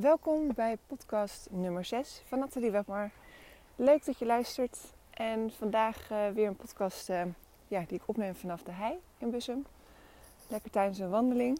Welkom 0.00 0.54
bij 0.54 0.78
podcast 0.86 1.48
nummer 1.50 1.84
6 1.84 2.22
van 2.24 2.38
Nathalie 2.38 2.70
Webmar. 2.70 3.10
Leuk 3.76 4.04
dat 4.04 4.18
je 4.18 4.26
luistert. 4.26 4.78
En 5.10 5.50
vandaag 5.50 6.10
uh, 6.10 6.28
weer 6.28 6.46
een 6.46 6.56
podcast 6.56 7.10
uh, 7.10 7.22
ja, 7.68 7.84
die 7.86 7.98
ik 7.98 8.02
opneem 8.06 8.34
vanaf 8.34 8.62
de 8.62 8.70
hei 8.70 8.98
in 9.18 9.30
Bussum. 9.30 9.66
Lekker 10.48 10.70
tijdens 10.70 10.98
een 10.98 11.10
wandeling. 11.10 11.58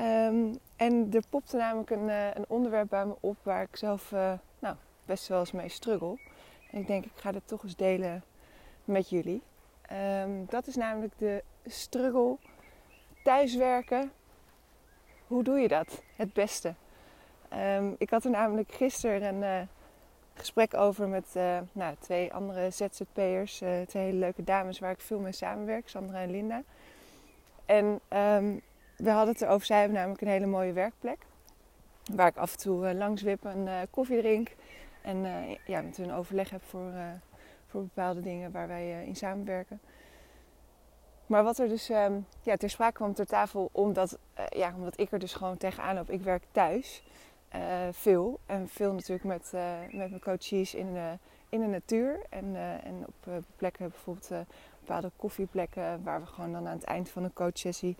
Um, 0.00 0.58
en 0.76 1.08
er 1.12 1.22
popte 1.30 1.56
namelijk 1.56 1.90
een, 1.90 2.08
uh, 2.08 2.34
een, 2.34 2.44
onderwerp 2.48 2.88
bij 2.88 3.06
me 3.06 3.14
op 3.20 3.36
waar 3.42 3.62
ik 3.62 3.76
zelf 3.76 4.10
nou, 4.58 4.76
best 5.04 5.28
wel 5.28 5.38
eens 5.38 5.52
mee 5.52 5.68
struggle. 5.68 6.18
En 6.70 6.80
ik 6.80 6.86
denk, 6.86 7.04
ik 7.04 7.12
ga 7.14 7.32
dit 7.32 7.48
toch 7.48 7.62
eens 7.62 7.76
delen 7.76 8.24
met 8.84 9.08
jullie. 9.08 9.42
Um, 10.22 10.46
dat 10.48 10.66
is 10.66 10.76
namelijk 10.76 11.18
de 11.18 11.42
struggle 11.66 12.36
thuiswerken. 13.22 14.12
Hoe 15.26 15.42
doe 15.42 15.58
je 15.58 15.68
dat 15.68 16.02
het 16.16 16.32
beste? 16.32 16.74
Um, 17.52 17.94
ik 17.98 18.10
had 18.10 18.24
er 18.24 18.30
namelijk 18.30 18.72
gisteren 18.72 19.22
een 19.22 19.42
uh, 19.42 19.66
gesprek 20.34 20.74
over 20.74 21.08
met 21.08 21.34
uh, 21.36 21.58
nou, 21.72 21.94
twee 21.98 22.32
andere 22.32 22.70
ZZP'ers. 22.70 23.62
Uh, 23.62 23.80
twee 23.80 24.04
hele 24.04 24.18
leuke 24.18 24.44
dames 24.44 24.78
waar 24.78 24.90
ik 24.90 25.00
veel 25.00 25.18
mee 25.18 25.32
samenwerk, 25.32 25.88
Sandra 25.88 26.20
en 26.20 26.30
Linda. 26.30 26.62
En 27.64 27.84
um, 28.08 28.60
we 28.96 29.10
hadden 29.10 29.32
het 29.32 29.42
erover, 29.42 29.66
zij 29.66 29.78
hebben 29.78 29.96
namelijk 29.96 30.20
een 30.20 30.28
hele 30.28 30.46
mooie 30.46 30.72
werkplek. 30.72 31.18
Waar 32.14 32.28
ik 32.28 32.36
af 32.36 32.52
en 32.52 32.58
toe 32.58 32.94
langs 32.94 33.22
wip 33.22 33.44
en 33.44 33.68
koffie 33.90 34.18
drink. 34.18 34.54
En 35.02 35.26
ja, 35.66 35.80
met 35.80 35.96
hun 35.96 36.12
overleg 36.12 36.50
heb 36.50 36.62
voor, 36.62 36.92
voor 37.66 37.80
bepaalde 37.80 38.20
dingen 38.20 38.52
waar 38.52 38.68
wij 38.68 39.04
in 39.06 39.16
samenwerken. 39.16 39.80
Maar 41.26 41.44
wat 41.44 41.58
er 41.58 41.68
dus 41.68 41.88
um, 41.90 42.26
ja, 42.42 42.56
ter 42.56 42.70
sprake 42.70 42.92
kwam 42.92 43.14
ter 43.14 43.26
tafel, 43.26 43.68
omdat, 43.72 44.18
ja, 44.48 44.72
omdat 44.76 45.00
ik 45.00 45.12
er 45.12 45.18
dus 45.18 45.34
gewoon 45.34 45.56
tegenaan 45.56 45.94
loop. 45.94 46.10
Ik 46.10 46.22
werk 46.22 46.42
thuis. 46.50 47.02
Uh, 47.54 47.88
veel. 47.90 48.40
En 48.46 48.68
veel 48.68 48.92
natuurlijk 48.92 49.24
met, 49.24 49.50
uh, 49.54 49.78
met 49.80 50.08
mijn 50.08 50.20
coaches 50.20 50.74
in, 50.74 50.94
uh, 50.94 51.12
in 51.48 51.60
de 51.60 51.66
natuur. 51.66 52.20
En, 52.28 52.56
en 52.82 53.04
op 53.06 53.42
plekken, 53.56 53.88
bijvoorbeeld 53.88 54.30
bepaalde 54.80 55.10
koffieplekken, 55.16 56.02
waar 56.02 56.20
we 56.20 56.26
gewoon 56.26 56.52
dan 56.52 56.66
aan 56.66 56.76
het 56.76 56.84
eind 56.84 57.08
van 57.08 57.24
een 57.24 57.32
coachsessie 57.32 57.96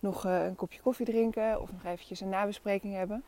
nog 0.00 0.24
een 0.24 0.56
kopje 0.56 0.80
koffie 0.80 1.06
drinken 1.06 1.60
of 1.60 1.72
nog 1.72 1.84
eventjes 1.84 2.20
een 2.20 2.28
nabespreking 2.28 2.94
hebben. 2.94 3.24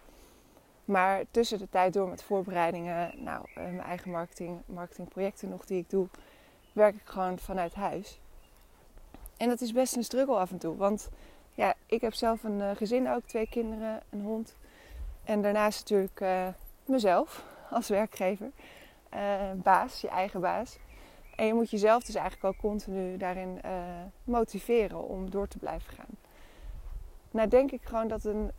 Maar 0.85 1.25
tussen 1.31 1.59
de 1.59 1.69
tijd 1.69 1.93
door 1.93 2.09
met 2.09 2.23
voorbereidingen, 2.23 3.23
nou, 3.25 3.47
mijn 3.55 3.81
eigen 3.81 4.11
marketing, 4.11 4.61
marketingprojecten 4.67 5.49
nog 5.49 5.65
die 5.65 5.79
ik 5.79 5.91
doe, 5.91 6.07
werk 6.73 6.95
ik 6.95 7.05
gewoon 7.05 7.39
vanuit 7.39 7.75
huis. 7.75 8.21
En 9.37 9.49
dat 9.49 9.61
is 9.61 9.73
best 9.73 9.97
een 9.97 10.05
struggle 10.05 10.37
af 10.37 10.51
en 10.51 10.59
toe. 10.59 10.77
Want 10.77 11.09
ja, 11.55 11.75
ik 11.87 12.01
heb 12.01 12.15
zelf 12.15 12.45
een 12.45 12.77
gezin 12.77 13.09
ook, 13.09 13.23
twee 13.27 13.49
kinderen, 13.49 14.03
een 14.11 14.23
hond. 14.23 14.57
En 15.25 15.43
daarnaast 15.43 15.79
natuurlijk 15.79 16.21
uh, 16.21 16.49
mezelf 16.87 17.45
als 17.71 17.89
werkgever. 17.89 18.51
Uh, 19.15 19.21
baas, 19.55 20.01
je 20.01 20.09
eigen 20.09 20.41
baas. 20.41 20.79
En 21.37 21.47
je 21.47 21.55
moet 21.55 21.71
jezelf 21.71 22.05
dus 22.05 22.15
eigenlijk 22.15 22.45
ook 22.45 22.61
continu 22.61 23.17
daarin 23.17 23.61
uh, 23.65 23.71
motiveren 24.25 25.09
om 25.09 25.31
door 25.31 25.49
te 25.49 25.59
blijven 25.59 25.93
gaan. 25.93 26.17
Nou 27.31 27.49
denk 27.49 27.71
ik 27.71 27.81
gewoon 27.85 28.09
dat 28.09 28.25
een 28.25 28.51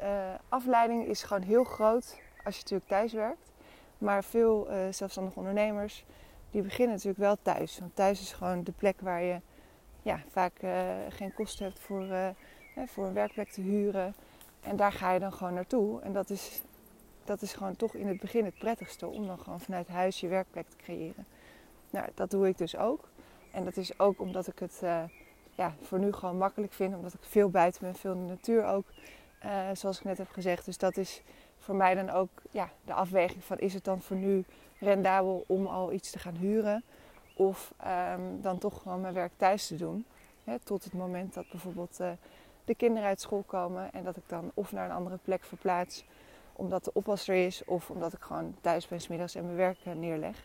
afleiding 0.50 1.06
is 1.08 1.24
gewoon 1.24 1.44
heel 1.44 1.64
groot 1.64 2.20
als 2.44 2.56
je 2.56 2.62
natuurlijk 2.62 2.90
thuis 2.90 3.14
werkt. 3.14 3.52
Maar 3.98 4.24
veel 4.24 4.68
zelfstandige 4.90 5.40
ondernemers 5.40 6.06
die 6.52 6.62
beginnen 6.62 6.96
natuurlijk 6.96 7.24
wel 7.24 7.38
thuis. 7.42 7.80
Want 7.80 7.96
thuis 7.96 8.22
is 8.22 8.34
gewoon 8.34 8.64
de 8.64 8.72
plek 8.72 9.02
waar 9.02 9.22
je 9.22 9.42
ja, 10.02 10.20
vaak 10.30 10.54
geen 11.10 11.34
kosten 11.34 11.66
hebt 11.66 11.80
voor, 11.80 12.06
voor 12.86 13.06
een 13.06 13.14
werkplek 13.14 13.50
te 13.50 13.62
huren. 13.62 14.16
En 14.66 14.76
daar 14.76 14.92
ga 14.92 15.12
je 15.12 15.20
dan 15.20 15.34
gewoon 15.34 15.54
naartoe. 15.54 16.02
En 16.02 16.14
dat 16.14 16.30
is, 16.30 16.62
dat 17.24 17.42
is 17.42 17.54
gewoon 17.54 17.76
toch 17.76 17.94
in 17.94 18.08
het 18.08 18.20
begin 18.20 18.46
het 18.46 18.58
prettigste 18.58 19.08
om 19.08 19.28
dan 19.28 19.40
gewoon 19.40 19.60
vanuit 19.60 19.88
huis 19.88 20.20
je 20.20 20.28
werkplek 20.28 20.70
te 20.70 20.76
creëren. 20.78 21.26
Nou, 21.90 22.08
dat 22.14 22.32
doe 22.32 22.48
ik 22.48 22.58
dus 22.58 22.78
ook. 22.78 23.10
En 23.52 23.64
dat 23.64 23.78
is 23.78 24.00
ook 24.00 24.20
omdat 24.20 24.48
ik 24.48 24.60
het 24.60 24.80
uh, 24.84 25.04
ja, 25.56 25.76
voor 25.82 26.00
nu 26.00 26.14
gewoon 26.14 26.38
makkelijk 26.38 26.74
vind, 26.74 26.96
omdat 26.96 27.14
ik 27.14 27.20
veel 27.22 27.50
buiten 27.50 27.82
ben, 27.82 27.96
veel 27.96 28.14
in 28.14 28.22
de 28.22 28.34
natuur 28.34 28.66
ook, 28.66 28.86
uh, 29.46 29.70
zoals 29.74 29.98
ik 29.98 30.04
net 30.04 30.18
heb 30.18 30.30
gezegd. 30.32 30.66
Dus 30.66 30.78
dat 30.78 30.98
is 30.98 31.22
voor 31.58 31.76
mij 31.76 31.96
dan 31.96 32.10
ook 32.10 32.30
ja, 32.52 32.70
de 32.86 32.94
afweging 32.94 33.44
van 33.44 33.60
is 33.60 33.74
het 33.74 33.84
dan 33.84 34.02
voor 34.02 34.18
nu 34.18 34.46
rendabel 34.80 35.44
om 35.48 35.66
al 35.66 35.92
iets 35.92 36.12
te 36.12 36.20
gaan 36.20 36.36
huren 36.36 36.84
of 37.36 37.74
um, 38.18 38.42
dan 38.42 38.58
toch 38.58 38.82
gewoon 38.82 39.02
mijn 39.02 39.14
werk 39.14 39.32
thuis 39.38 39.68
te 39.68 39.76
doen. 39.76 40.06
Hè, 40.44 40.60
tot 40.60 40.84
het 40.84 40.94
moment 40.94 41.34
dat 41.34 41.50
bijvoorbeeld 41.50 42.00
uh, 42.02 42.10
de 42.66 42.76
kinderen 42.76 43.10
uit 43.10 43.22
school 43.22 43.44
komen 43.46 43.94
en 43.94 44.04
dat 44.04 44.18
ik 44.18 44.24
dan 44.28 44.52
of 44.54 44.72
naar 44.72 44.86
een 44.86 44.96
andere 44.96 45.20
plek 45.24 45.44
verplaats 45.44 46.06
omdat 46.54 46.84
de 46.84 46.94
oppasser 46.94 47.46
is 47.46 47.66
of 47.66 47.90
omdat 47.90 48.14
ik 48.14 48.22
gewoon 48.22 48.56
thuis 48.62 48.88
ben 48.88 49.02
smiddags 49.02 49.36
en 49.36 49.46
mijn 49.46 49.56
werk 49.58 49.78
eh, 49.84 49.94
neerleg. 49.94 50.44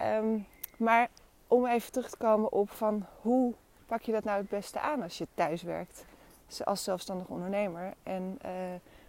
Um, 0.00 0.46
maar 0.76 1.08
om 1.46 1.66
even 1.66 1.92
terug 1.92 2.10
te 2.10 2.16
komen 2.16 2.52
op 2.52 2.70
van 2.70 3.06
hoe 3.20 3.54
pak 3.86 4.02
je 4.02 4.12
dat 4.12 4.24
nou 4.24 4.38
het 4.38 4.48
beste 4.48 4.80
aan 4.80 5.02
als 5.02 5.18
je 5.18 5.26
thuis 5.34 5.62
werkt 5.62 6.04
als 6.64 6.84
zelfstandig 6.84 7.28
ondernemer 7.28 7.94
en 8.02 8.38
uh, 8.44 8.50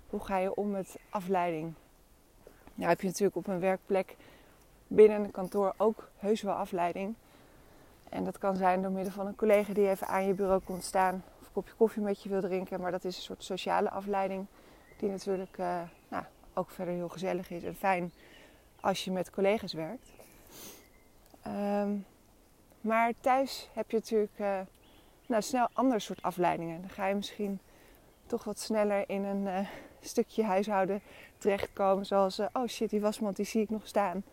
hoe 0.10 0.20
ga 0.20 0.38
je 0.38 0.56
om 0.56 0.72
met 0.72 0.96
afleiding? 1.10 1.74
Nou 2.74 2.90
heb 2.90 3.02
je 3.02 3.08
natuurlijk 3.08 3.36
op 3.36 3.48
een 3.48 3.60
werkplek 3.60 4.16
binnen 4.88 5.24
een 5.24 5.32
kantoor 5.32 5.74
ook 5.78 6.10
heus 6.18 6.42
wel 6.42 6.54
afleiding. 6.54 7.16
En 8.10 8.24
dat 8.24 8.38
kan 8.38 8.56
zijn 8.56 8.82
door 8.82 8.92
middel 8.92 9.14
van 9.14 9.28
een 9.28 9.36
collega 9.36 9.74
die 9.74 9.90
even 9.90 10.08
aan 10.08 10.26
je 10.26 10.34
bureau 10.34 10.62
komt 10.62 10.84
staan 10.84 11.24
kopje 11.58 11.74
koffie 11.78 12.02
met 12.02 12.24
je 12.24 12.30
wil 12.30 12.42
drinken. 12.42 12.82
Maar 12.82 12.92
dat 12.92 13.04
is 13.04 13.16
een 13.16 13.22
soort 13.22 13.44
sociale 13.44 13.90
afleiding. 13.90 14.46
Die 14.98 15.10
natuurlijk 15.10 15.58
uh, 15.58 15.82
nou, 16.08 16.24
ook 16.54 16.70
verder 16.70 16.94
heel 16.94 17.10
gezellig 17.10 17.50
is 17.50 17.64
en 17.64 17.76
fijn 17.76 18.12
als 18.82 19.06
je 19.06 19.12
met 19.12 19.30
collega's 19.30 19.74
werkt. 19.74 20.10
Um, 21.48 22.06
maar 22.82 23.14
thuis 23.20 23.70
heb 23.74 23.92
je 23.92 23.98
natuurlijk 23.98 24.40
uh, 24.40 24.60
nou, 25.26 25.42
snel 25.42 25.68
ander 25.74 26.02
soort 26.02 26.22
afleidingen. 26.22 26.82
Dan 26.82 26.90
ga 26.90 27.08
je 27.08 27.16
misschien 27.16 27.60
toch 28.26 28.44
wat 28.44 28.60
sneller 28.60 29.10
in 29.10 29.24
een 29.24 29.46
uh, 29.46 29.68
stukje 30.00 30.44
huishouden 30.44 31.02
terechtkomen. 31.38 32.06
Zoals, 32.06 32.40
oh 32.40 32.68
shit, 32.68 32.90
die 32.90 33.02
wasmand 33.02 33.36
die 33.36 33.46
zie 33.46 33.62
ik 33.62 33.70
nog 33.70 33.88
staan. 33.88 34.24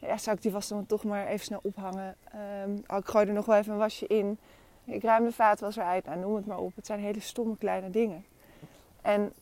Ja, 0.00 0.16
zou 0.16 0.36
ik 0.36 0.42
die 0.42 0.52
wasmand 0.52 0.88
toch 0.88 1.04
maar 1.04 1.26
even 1.26 1.44
snel 1.44 1.60
ophangen. 1.62 2.16
Um, 2.64 2.82
oh, 2.86 2.96
ik 2.96 3.06
gooi 3.06 3.26
er 3.26 3.32
nog 3.32 3.46
wel 3.46 3.56
even 3.56 3.72
een 3.72 3.78
wasje 3.78 4.06
in. 4.06 4.38
Ik 4.88 5.02
ruim 5.02 5.24
de 5.24 5.32
vaatwasser 5.32 5.82
uit, 5.82 6.04
nou, 6.04 6.18
noem 6.18 6.34
het 6.34 6.46
maar 6.46 6.58
op. 6.58 6.76
Het 6.76 6.86
zijn 6.86 7.00
hele 7.00 7.20
stomme 7.20 7.56
kleine 7.56 7.90
dingen. 7.90 8.24
En 9.02 9.32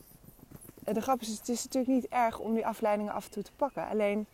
de 0.79 1.01
grap 1.01 1.21
is, 1.21 1.27
het 1.27 1.49
is 1.49 1.63
natuurlijk 1.63 1.93
niet 1.93 2.07
erg 2.07 2.39
om 2.39 2.53
die 2.53 2.65
afleidingen 2.65 3.13
af 3.13 3.25
en 3.25 3.31
toe 3.31 3.43
te 3.43 3.51
pakken. 3.55 3.87
Alleen 3.87 4.25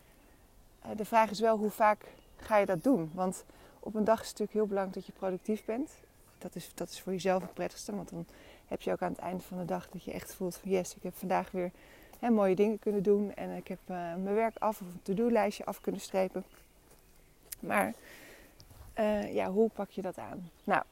eh, 0.81 0.89
de 0.95 1.05
vraag 1.05 1.29
is 1.29 1.39
wel 1.39 1.57
hoe 1.57 1.69
vaak 1.69 2.05
ga 2.35 2.57
je 2.57 2.65
dat 2.65 2.83
doen? 2.83 3.11
Want 3.13 3.45
op 3.79 3.95
een 3.95 4.03
dag 4.03 4.21
is 4.21 4.27
het 4.27 4.39
natuurlijk 4.39 4.57
heel 4.57 4.67
belangrijk 4.67 4.95
dat 4.95 5.05
je 5.05 5.19
productief 5.19 5.65
bent. 5.65 5.91
Dat 6.37 6.55
is, 6.55 6.71
dat 6.73 6.89
is 6.89 7.01
voor 7.01 7.11
jezelf 7.11 7.41
het 7.41 7.53
prettigste, 7.53 7.95
want 7.95 8.09
dan 8.09 8.25
heb 8.67 8.81
je 8.81 8.91
ook 8.91 9.01
aan 9.01 9.11
het 9.11 9.21
einde 9.21 9.43
van 9.43 9.57
de 9.57 9.65
dag 9.65 9.89
dat 9.89 10.03
je 10.03 10.11
echt 10.11 10.35
voelt 10.35 10.57
van 10.57 10.71
yes, 10.71 10.95
ik 10.95 11.03
heb 11.03 11.15
vandaag 11.15 11.51
weer 11.51 11.71
hè, 12.19 12.29
mooie 12.29 12.55
dingen 12.55 12.79
kunnen 12.79 13.03
doen 13.03 13.33
en 13.35 13.49
ik 13.51 13.67
heb 13.67 13.79
uh, 13.87 13.95
mijn 13.97 14.35
werk 14.35 14.57
af 14.57 14.81
of 14.81 14.87
een 14.87 15.01
to-do-lijstje 15.03 15.65
af 15.65 15.81
kunnen 15.81 16.01
strepen. 16.01 16.43
Maar 17.59 17.93
uh, 18.99 19.33
ja, 19.33 19.51
hoe 19.51 19.69
pak 19.69 19.89
je 19.89 20.01
dat 20.01 20.17
aan? 20.17 20.49
Nou, 20.63 20.83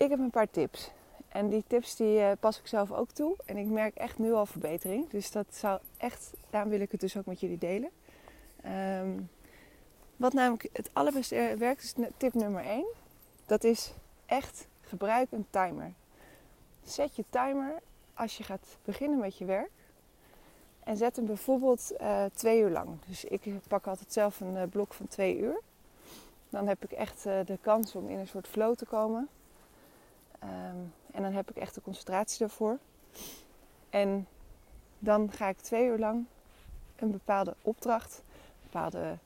ik 0.00 0.10
heb 0.10 0.18
een 0.18 0.30
paar 0.30 0.50
tips. 0.50 0.90
En 1.28 1.48
die 1.48 1.64
tips 1.66 1.96
die 1.96 2.18
uh, 2.18 2.30
pas 2.40 2.58
ik 2.58 2.66
zelf 2.66 2.92
ook 2.92 3.10
toe. 3.10 3.36
En 3.44 3.56
ik 3.56 3.66
merk 3.66 3.94
echt 3.94 4.18
nu 4.18 4.32
al 4.32 4.46
verbetering. 4.46 5.08
Dus 5.08 5.30
dat 5.30 5.46
zou 5.50 5.80
echt, 5.96 6.32
daarom 6.50 6.70
wil 6.70 6.80
ik 6.80 6.90
het 6.90 7.00
dus 7.00 7.16
ook 7.16 7.26
met 7.26 7.40
jullie 7.40 7.58
delen. 7.58 7.90
Um, 9.00 9.30
wat 10.16 10.32
namelijk 10.32 10.68
het 10.72 10.90
allerbeste 10.92 11.54
werkt, 11.58 11.82
is 11.82 11.94
tip 12.16 12.34
nummer 12.34 12.64
1. 12.64 12.86
Dat 13.46 13.64
is 13.64 13.92
echt 14.26 14.66
gebruik 14.80 15.32
een 15.32 15.46
timer. 15.50 15.92
Zet 16.84 17.16
je 17.16 17.24
timer 17.30 17.80
als 18.14 18.36
je 18.36 18.42
gaat 18.42 18.78
beginnen 18.84 19.18
met 19.18 19.38
je 19.38 19.44
werk. 19.44 19.70
En 20.84 20.96
zet 20.96 21.16
hem 21.16 21.26
bijvoorbeeld 21.26 21.92
uh, 22.00 22.24
twee 22.34 22.60
uur 22.60 22.70
lang. 22.70 22.88
Dus 23.06 23.24
ik 23.24 23.42
pak 23.68 23.86
altijd 23.86 24.12
zelf 24.12 24.40
een 24.40 24.54
uh, 24.54 24.62
blok 24.70 24.94
van 24.94 25.08
twee 25.08 25.38
uur. 25.38 25.60
Dan 26.48 26.68
heb 26.68 26.84
ik 26.84 26.92
echt 26.92 27.22
de 27.22 27.58
kans 27.60 27.94
om 27.94 28.08
in 28.08 28.18
een 28.18 28.28
soort 28.28 28.48
flow 28.48 28.74
te 28.74 28.86
komen. 28.86 29.28
Um, 30.42 30.92
en 31.12 31.22
dan 31.22 31.32
heb 31.32 31.50
ik 31.50 31.56
echt 31.56 31.74
de 31.74 31.80
concentratie 31.80 32.38
daarvoor. 32.38 32.78
En 33.90 34.26
dan 34.98 35.32
ga 35.32 35.48
ik 35.48 35.58
twee 35.58 35.86
uur 35.86 35.98
lang 35.98 36.24
een 36.96 37.10
bepaalde 37.10 37.54
opdracht, 37.62 38.22
een 38.26 38.68
bepaalde 38.70 39.18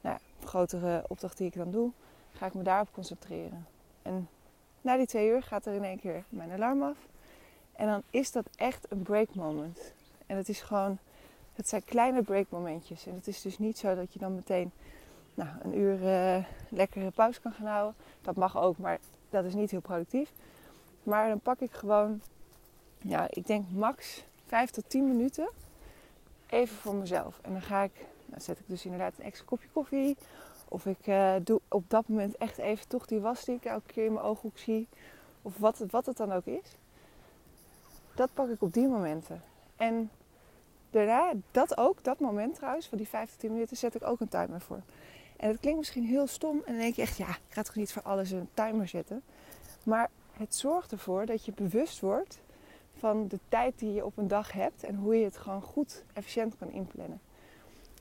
nou, 0.00 0.18
grotere 0.44 1.04
opdracht 1.08 1.38
die 1.38 1.46
ik 1.46 1.54
dan 1.54 1.70
doe, 1.70 1.90
ga 2.32 2.46
ik 2.46 2.54
me 2.54 2.62
daarop 2.62 2.92
concentreren. 2.92 3.66
En 4.02 4.28
na 4.80 4.96
die 4.96 5.06
twee 5.06 5.28
uur 5.28 5.42
gaat 5.42 5.66
er 5.66 5.74
in 5.74 5.84
één 5.84 6.00
keer 6.00 6.24
mijn 6.28 6.50
alarm 6.50 6.82
af. 6.82 6.96
En 7.72 7.86
dan 7.86 8.02
is 8.10 8.32
dat 8.32 8.46
echt 8.56 8.86
een 8.88 9.02
break 9.02 9.34
moment. 9.34 9.92
En 10.26 10.36
het 10.36 10.48
is 10.48 10.60
gewoon, 10.60 10.98
het 11.54 11.68
zijn 11.68 11.84
kleine 11.84 12.22
break 12.22 12.46
momentjes. 12.48 13.06
En 13.06 13.14
het 13.14 13.26
is 13.26 13.42
dus 13.42 13.58
niet 13.58 13.78
zo 13.78 13.94
dat 13.94 14.12
je 14.12 14.18
dan 14.18 14.34
meteen 14.34 14.72
nou, 15.34 15.50
een 15.62 15.78
uur 15.78 16.02
uh, 16.02 16.44
lekkere 16.68 17.10
pauze 17.10 17.40
kan 17.40 17.52
gaan 17.52 17.66
houden. 17.66 17.94
Dat 18.20 18.36
mag 18.36 18.56
ook, 18.56 18.78
maar 18.78 18.98
dat 19.30 19.44
is 19.44 19.54
niet 19.54 19.70
heel 19.70 19.80
productief. 19.80 20.32
Maar 21.06 21.28
dan 21.28 21.40
pak 21.40 21.60
ik 21.60 21.72
gewoon, 21.72 22.20
ja, 22.98 23.26
ik 23.30 23.46
denk 23.46 23.64
max 23.70 24.24
5 24.46 24.70
tot 24.70 24.90
10 24.90 25.06
minuten. 25.06 25.48
even 26.46 26.76
voor 26.76 26.94
mezelf. 26.94 27.38
En 27.42 27.52
dan 27.52 27.62
ga 27.62 27.82
ik, 27.82 28.06
dan 28.26 28.40
zet 28.40 28.58
ik 28.58 28.64
dus 28.66 28.84
inderdaad 28.84 29.12
een 29.18 29.24
extra 29.24 29.46
kopje 29.46 29.68
koffie. 29.72 30.16
Of 30.68 30.86
ik 30.86 31.06
uh, 31.06 31.34
doe 31.42 31.60
op 31.68 31.90
dat 31.90 32.08
moment 32.08 32.36
echt 32.36 32.58
even 32.58 32.88
toch 32.88 33.06
die 33.06 33.20
was 33.20 33.44
die 33.44 33.54
ik 33.54 33.64
elke 33.64 33.92
keer 33.92 34.04
in 34.04 34.12
mijn 34.12 34.24
ooghoek 34.24 34.58
zie. 34.58 34.88
Of 35.42 35.56
wat, 35.58 35.84
wat 35.90 36.06
het 36.06 36.16
dan 36.16 36.32
ook 36.32 36.46
is. 36.46 36.76
Dat 38.14 38.30
pak 38.34 38.48
ik 38.48 38.62
op 38.62 38.72
die 38.72 38.88
momenten. 38.88 39.42
En 39.76 40.10
daarna, 40.90 41.32
dat 41.50 41.76
ook, 41.76 42.04
dat 42.04 42.20
moment 42.20 42.54
trouwens, 42.54 42.88
van 42.88 42.98
die 42.98 43.08
5 43.08 43.30
tot 43.30 43.38
10 43.38 43.52
minuten, 43.52 43.76
zet 43.76 43.94
ik 43.94 44.06
ook 44.06 44.20
een 44.20 44.28
timer 44.28 44.60
voor. 44.60 44.80
En 45.36 45.48
het 45.48 45.60
klinkt 45.60 45.78
misschien 45.78 46.04
heel 46.04 46.26
stom. 46.26 46.56
En 46.64 46.72
dan 46.72 46.82
denk 46.82 46.94
je 46.94 47.02
echt, 47.02 47.16
ja, 47.16 47.28
ik 47.28 47.54
ga 47.54 47.62
toch 47.62 47.74
niet 47.74 47.92
voor 47.92 48.02
alles 48.02 48.30
een 48.30 48.48
timer 48.54 48.88
zetten. 48.88 49.22
Maar 49.82 50.10
het 50.38 50.54
zorgt 50.54 50.92
ervoor 50.92 51.26
dat 51.26 51.44
je 51.44 51.52
bewust 51.52 52.00
wordt 52.00 52.40
van 52.98 53.28
de 53.28 53.38
tijd 53.48 53.78
die 53.78 53.92
je 53.92 54.04
op 54.04 54.16
een 54.16 54.28
dag 54.28 54.52
hebt. 54.52 54.84
En 54.84 54.94
hoe 54.94 55.16
je 55.16 55.24
het 55.24 55.36
gewoon 55.36 55.62
goed, 55.62 56.04
efficiënt 56.12 56.56
kan 56.58 56.70
inplannen. 56.70 57.20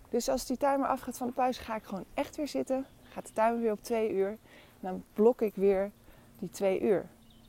Dus 0.09 0.29
als 0.29 0.45
die 0.45 0.57
timer 0.57 0.87
afgaat 0.87 1.17
van 1.17 1.27
de 1.27 1.33
pauze, 1.33 1.61
ga 1.61 1.75
ik 1.75 1.83
gewoon 1.83 2.05
echt 2.13 2.35
weer 2.35 2.47
zitten. 2.47 2.85
Gaat 3.03 3.25
de 3.25 3.33
timer 3.33 3.59
weer 3.59 3.71
op 3.71 3.83
twee 3.83 4.11
uur. 4.11 4.37
Dan 4.79 5.03
blok 5.13 5.41
ik 5.41 5.55
weer 5.55 5.91
die 6.39 6.49
twee 6.49 6.81
uur. 6.81 7.05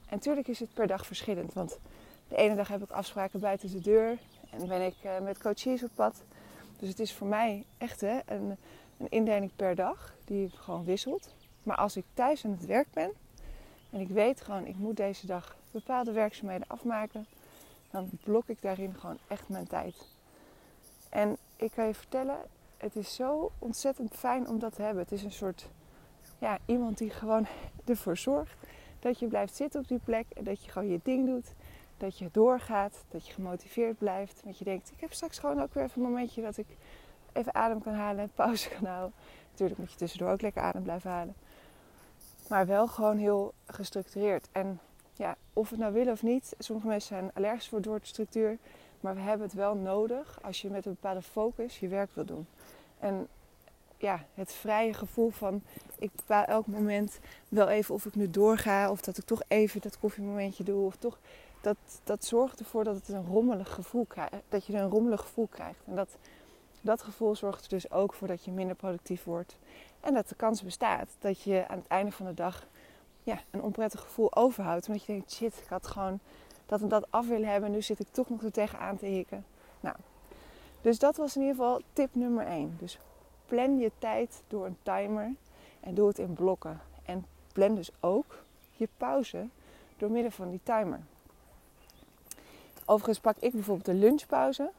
En 0.07 0.17
natuurlijk 0.17 0.49
is 0.49 0.61
het 0.61 0.75
per 0.75 0.87
dag 0.87 1.07
verschillend. 1.07 1.53
Want 1.53 1.79
de 2.29 2.37
ene 2.37 2.55
dag 2.55 2.69
heb 2.69 2.83
ik 2.83 2.91
afspraken 2.91 3.41
buiten 3.41 3.71
de 3.71 3.81
deur. 3.81 4.19
En 4.51 4.69
ben 4.69 4.83
ik 4.83 4.95
uh, 5.05 5.19
met 5.19 5.39
coaches 5.39 5.83
op 5.83 5.91
pad. 5.95 6.23
Dus 6.79 6.89
het 6.89 7.01
is 7.01 7.13
voor 7.13 7.27
mij 7.27 7.65
echt 7.79 8.01
hè, 8.01 8.19
een, 8.27 8.57
een 8.99 9.09
indeling 9.09 9.51
per 9.57 9.75
dag 9.75 10.15
die 10.25 10.51
gewoon 10.51 10.85
wisselt. 10.85 11.35
Maar 11.63 11.77
als 11.77 11.97
ik 11.97 12.05
thuis 12.15 12.45
aan 12.45 12.51
het 12.51 12.67
werk 12.67 12.89
ben 12.93 13.13
en 13.97 14.03
ik 14.03 14.09
weet 14.09 14.41
gewoon 14.41 14.67
ik 14.67 14.77
moet 14.77 14.97
deze 14.97 15.27
dag 15.27 15.57
bepaalde 15.71 16.13
werkzaamheden 16.13 16.67
afmaken, 16.69 17.27
dan 17.91 18.11
blok 18.25 18.49
ik 18.49 18.63
daarin 18.63 18.95
gewoon 18.95 19.19
echt 19.29 19.49
mijn 19.49 19.67
tijd. 19.67 19.95
En 21.09 21.37
ik 21.57 21.71
kan 21.71 21.87
je 21.87 21.95
vertellen, 21.95 22.37
het 22.77 22.97
is 22.97 23.15
zo 23.15 23.51
ontzettend 23.59 24.15
fijn 24.15 24.49
om 24.49 24.59
dat 24.59 24.75
te 24.75 24.83
hebben. 24.83 25.03
Het 25.03 25.13
is 25.13 25.23
een 25.23 25.33
soort 25.33 25.69
ja, 26.39 26.59
iemand 26.67 26.99
die 26.99 27.11
gewoon 27.11 27.47
ervoor 27.85 28.17
zorgt 28.17 28.57
dat 28.99 29.19
je 29.19 29.27
blijft 29.27 29.57
zitten 29.57 29.81
op 29.81 29.89
die 29.89 30.01
plek 30.05 30.27
en 30.35 30.45
dat 30.45 30.65
je 30.65 30.71
gewoon 30.71 30.89
je 30.89 31.01
ding 31.03 31.27
doet. 31.27 31.53
Dat 31.97 32.19
je 32.19 32.29
doorgaat, 32.33 33.05
dat 33.09 33.27
je 33.27 33.33
gemotiveerd 33.33 33.99
blijft. 33.99 34.41
Dat 34.45 34.59
je 34.59 34.65
denkt, 34.65 34.91
ik 34.91 35.01
heb 35.01 35.13
straks 35.13 35.39
gewoon 35.39 35.63
ook 35.63 35.75
weer 35.75 35.85
even 35.85 36.03
een 36.03 36.09
momentje 36.09 36.43
dat 36.43 36.57
ik 36.57 36.67
even 37.33 37.55
adem 37.55 37.83
kan 37.83 37.95
halen, 37.95 38.31
pauze 38.35 38.69
kan 38.69 38.85
houden. 38.85 39.13
Natuurlijk 39.51 39.79
moet 39.79 39.91
je 39.91 39.97
tussendoor 39.97 40.31
ook 40.31 40.41
lekker 40.41 40.63
adem 40.63 40.83
blijven 40.83 41.11
halen. 41.11 41.35
Maar 42.49 42.67
wel 42.67 42.87
gewoon 42.87 43.17
heel 43.17 43.55
gestructureerd. 43.67 44.49
En 44.53 44.81
ja, 45.13 45.37
of 45.53 45.71
het 45.71 45.79
nou 45.79 45.93
willen 45.93 46.13
of 46.13 46.23
niet, 46.23 46.55
sommige 46.59 46.89
mensen 46.89 47.17
zijn 47.17 47.31
allergisch 47.35 47.69
voor 47.69 47.81
doorstructuur. 47.83 48.59
Maar 49.01 49.15
we 49.15 49.21
hebben 49.21 49.47
het 49.47 49.57
wel 49.57 49.75
nodig 49.75 50.39
als 50.43 50.63
je 50.63 50.71
met 50.71 50.87
een 50.87 50.93
bepaalde 50.93 51.23
focus 51.23 51.79
je 51.79 51.89
werk 51.89 52.11
wil 52.15 52.25
doen. 52.25 52.47
En 52.99 53.29
ja, 53.97 54.25
het 54.35 54.53
vrije 54.53 54.95
gevoel 54.95 55.31
van 55.31 55.63
ik 55.99 56.11
bepaal 56.17 56.45
elk 56.45 56.67
moment 56.67 57.19
wel 57.49 57.69
even 57.69 57.95
of 57.95 58.07
ik 58.07 58.15
nu 58.15 58.31
doorga 58.31 58.91
of 58.91 59.01
dat 59.01 59.19
ik 59.19 59.25
toch 59.25 59.43
even 59.49 59.81
dat 59.81 59.99
koffiemomentje 59.99 60.65
doe 60.65 60.87
of 60.87 60.97
toch 60.97 61.19
dat, 61.61 61.77
dat 62.05 62.25
zorgt 62.25 62.59
ervoor 62.59 62.85
dat 62.85 62.95
het 62.95 63.09
een 63.09 63.27
rommelig 63.27 63.75
gevoel 63.75 64.05
krijgt, 64.05 64.35
dat 64.49 64.67
je 64.67 64.73
een 64.73 64.89
rommelig 64.89 65.21
gevoel 65.21 65.47
krijgt 65.47 65.81
en 65.87 65.95
dat 65.95 66.09
dat 66.81 67.03
gevoel 67.03 67.35
zorgt 67.35 67.63
er 67.63 67.69
dus 67.69 67.91
ook 67.91 68.15
voor 68.15 68.29
dat 68.29 68.45
je 68.45 68.51
minder 68.51 68.77
productief 68.77 69.25
wordt 69.25 69.57
en 70.07 70.15
dat 70.15 70.29
de 70.29 70.35
kans 70.35 70.63
bestaat 70.63 71.09
dat 71.19 71.43
je 71.43 71.65
aan 71.69 71.79
het 71.79 71.87
einde 71.87 72.13
van 72.13 72.27
de 72.27 72.35
dag 72.35 72.67
ja, 73.23 73.39
een 73.51 73.63
onprettig 73.63 74.01
gevoel 74.01 74.37
overhoudt 74.37 74.87
omdat 74.87 75.05
je 75.05 75.13
denkt 75.13 75.33
shit 75.33 75.57
ik 75.63 75.69
had 75.69 75.87
gewoon 75.87 76.21
dat 76.67 76.81
en 76.81 76.89
dat 76.89 77.07
af 77.11 77.27
willen 77.27 77.49
hebben 77.49 77.69
en 77.69 77.75
nu 77.75 77.83
zit 77.83 78.01
ik 78.01 78.07
toch 78.11 78.29
nog 78.29 78.43
er 78.43 78.53
tegenaan 78.53 78.97
te 78.97 79.07
hikken. 79.07 79.45
Nou, 79.81 79.97
dus 80.81 80.99
dat 80.99 81.17
was 81.17 81.37
in 81.37 81.43
ieder 81.43 81.57
geval 81.57 81.81
tip 81.93 82.15
nummer 82.15 82.47
1. 82.47 82.77
Dus 82.79 82.99
plan 83.47 83.79
je 83.79 83.91
tijd 83.99 84.43
door 84.49 84.67
een 84.67 84.77
timer 84.83 85.33
en 85.81 85.95
doe 85.95 86.09
het 86.09 86.19
in 86.19 86.33
blokken. 86.33 86.81
En 87.05 87.27
plan 87.53 87.75
dus 87.75 87.91
ook 88.01 88.45
je 88.77 88.89
pauze 88.97 89.49
door 89.97 90.11
middel 90.11 90.31
van 90.31 90.51
die 90.51 90.61
timer. 90.63 91.01
Overigens 92.85 93.21
pak 93.21 93.37
ik 93.39 93.53
bijvoorbeeld 93.53 93.87
de 93.87 93.95
lunchpauze. 93.95 94.71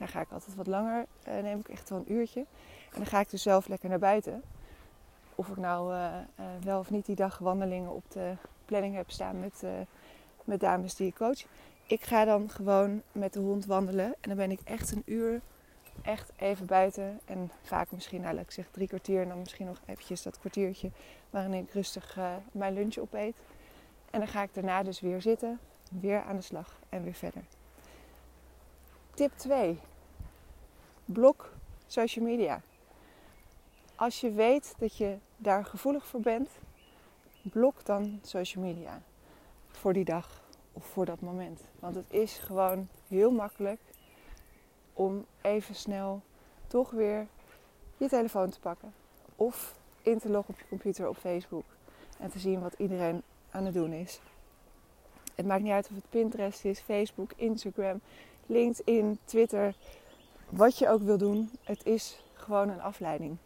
Daar 0.00 0.08
ga 0.08 0.20
ik 0.20 0.30
altijd 0.30 0.56
wat 0.56 0.66
langer, 0.66 1.06
uh, 1.28 1.42
neem 1.42 1.58
ik 1.58 1.68
echt 1.68 1.88
wel 1.88 1.98
een 1.98 2.12
uurtje. 2.12 2.40
En 2.90 2.96
dan 2.96 3.06
ga 3.06 3.20
ik 3.20 3.30
dus 3.30 3.42
zelf 3.42 3.68
lekker 3.68 3.88
naar 3.88 3.98
buiten. 3.98 4.42
Of 5.34 5.48
ik 5.48 5.56
nou 5.56 5.94
uh, 5.94 6.14
uh, 6.40 6.46
wel 6.64 6.78
of 6.78 6.90
niet 6.90 7.06
die 7.06 7.16
dag 7.16 7.38
wandelingen 7.38 7.90
op 7.90 8.10
de 8.10 8.34
planning 8.64 8.94
heb 8.94 9.10
staan 9.10 9.40
met, 9.40 9.62
met 10.44 10.60
dames 10.60 10.94
die 10.94 11.06
ik 11.06 11.14
coach. 11.14 11.44
Ik 11.86 12.02
ga 12.02 12.24
dan 12.24 12.50
gewoon 12.50 13.02
met 13.12 13.32
de 13.32 13.40
hond 13.40 13.66
wandelen. 13.66 14.06
En 14.06 14.28
dan 14.28 14.36
ben 14.36 14.50
ik 14.50 14.60
echt 14.64 14.92
een 14.92 15.02
uur 15.04 15.40
echt 16.02 16.32
even 16.36 16.66
buiten. 16.66 17.20
En 17.24 17.50
vaak 17.62 17.90
misschien, 17.90 18.20
nou, 18.20 18.38
ik 18.38 18.50
zeg 18.50 18.66
drie 18.70 18.88
kwartier. 18.88 19.22
En 19.22 19.28
dan 19.28 19.38
misschien 19.38 19.66
nog 19.66 19.80
eventjes 19.86 20.22
dat 20.22 20.38
kwartiertje 20.38 20.90
waarin 21.30 21.54
ik 21.54 21.72
rustig 21.72 22.18
mijn 22.52 22.74
lunch 22.74 22.96
opeet. 22.96 23.36
En 24.10 24.18
dan 24.18 24.28
ga 24.28 24.42
ik 24.42 24.54
daarna 24.54 24.82
dus 24.82 25.00
weer 25.00 25.22
zitten, 25.22 25.58
weer 26.00 26.22
aan 26.22 26.36
de 26.36 26.42
slag 26.42 26.78
en 26.88 27.02
weer 27.02 27.14
verder. 27.14 27.42
Tip 29.14 29.32
2. 29.36 29.78
Blok 31.12 31.52
social 31.86 32.24
media. 32.24 32.60
Als 33.94 34.20
je 34.20 34.30
weet 34.30 34.74
dat 34.78 34.96
je 34.96 35.16
daar 35.36 35.64
gevoelig 35.64 36.06
voor 36.06 36.20
bent, 36.20 36.48
blok 37.42 37.84
dan 37.84 38.18
social 38.22 38.64
media 38.64 39.02
voor 39.70 39.92
die 39.92 40.04
dag 40.04 40.42
of 40.72 40.86
voor 40.86 41.04
dat 41.04 41.20
moment. 41.20 41.60
Want 41.78 41.94
het 41.94 42.10
is 42.10 42.38
gewoon 42.38 42.88
heel 43.08 43.30
makkelijk 43.30 43.80
om 44.92 45.24
even 45.40 45.74
snel 45.74 46.22
toch 46.66 46.90
weer 46.90 47.26
je 47.96 48.08
telefoon 48.08 48.50
te 48.50 48.60
pakken. 48.60 48.92
Of 49.36 49.74
in 50.02 50.18
te 50.18 50.28
loggen 50.28 50.54
op 50.54 50.60
je 50.60 50.68
computer 50.68 51.08
op 51.08 51.16
Facebook. 51.16 51.64
En 52.18 52.30
te 52.30 52.38
zien 52.38 52.60
wat 52.60 52.74
iedereen 52.76 53.22
aan 53.50 53.64
het 53.64 53.74
doen 53.74 53.92
is. 53.92 54.20
Het 55.34 55.46
maakt 55.46 55.62
niet 55.62 55.72
uit 55.72 55.88
of 55.88 55.94
het 55.94 56.10
Pinterest 56.10 56.64
is, 56.64 56.80
Facebook, 56.80 57.32
Instagram, 57.36 58.00
LinkedIn, 58.46 59.18
Twitter. 59.24 59.74
Wat 60.50 60.78
je 60.78 60.88
ook 60.88 61.02
wil 61.02 61.18
doen, 61.18 61.50
het 61.64 61.86
is 61.86 62.24
gewoon 62.32 62.68
een 62.68 62.80
afleiding. 62.80 63.36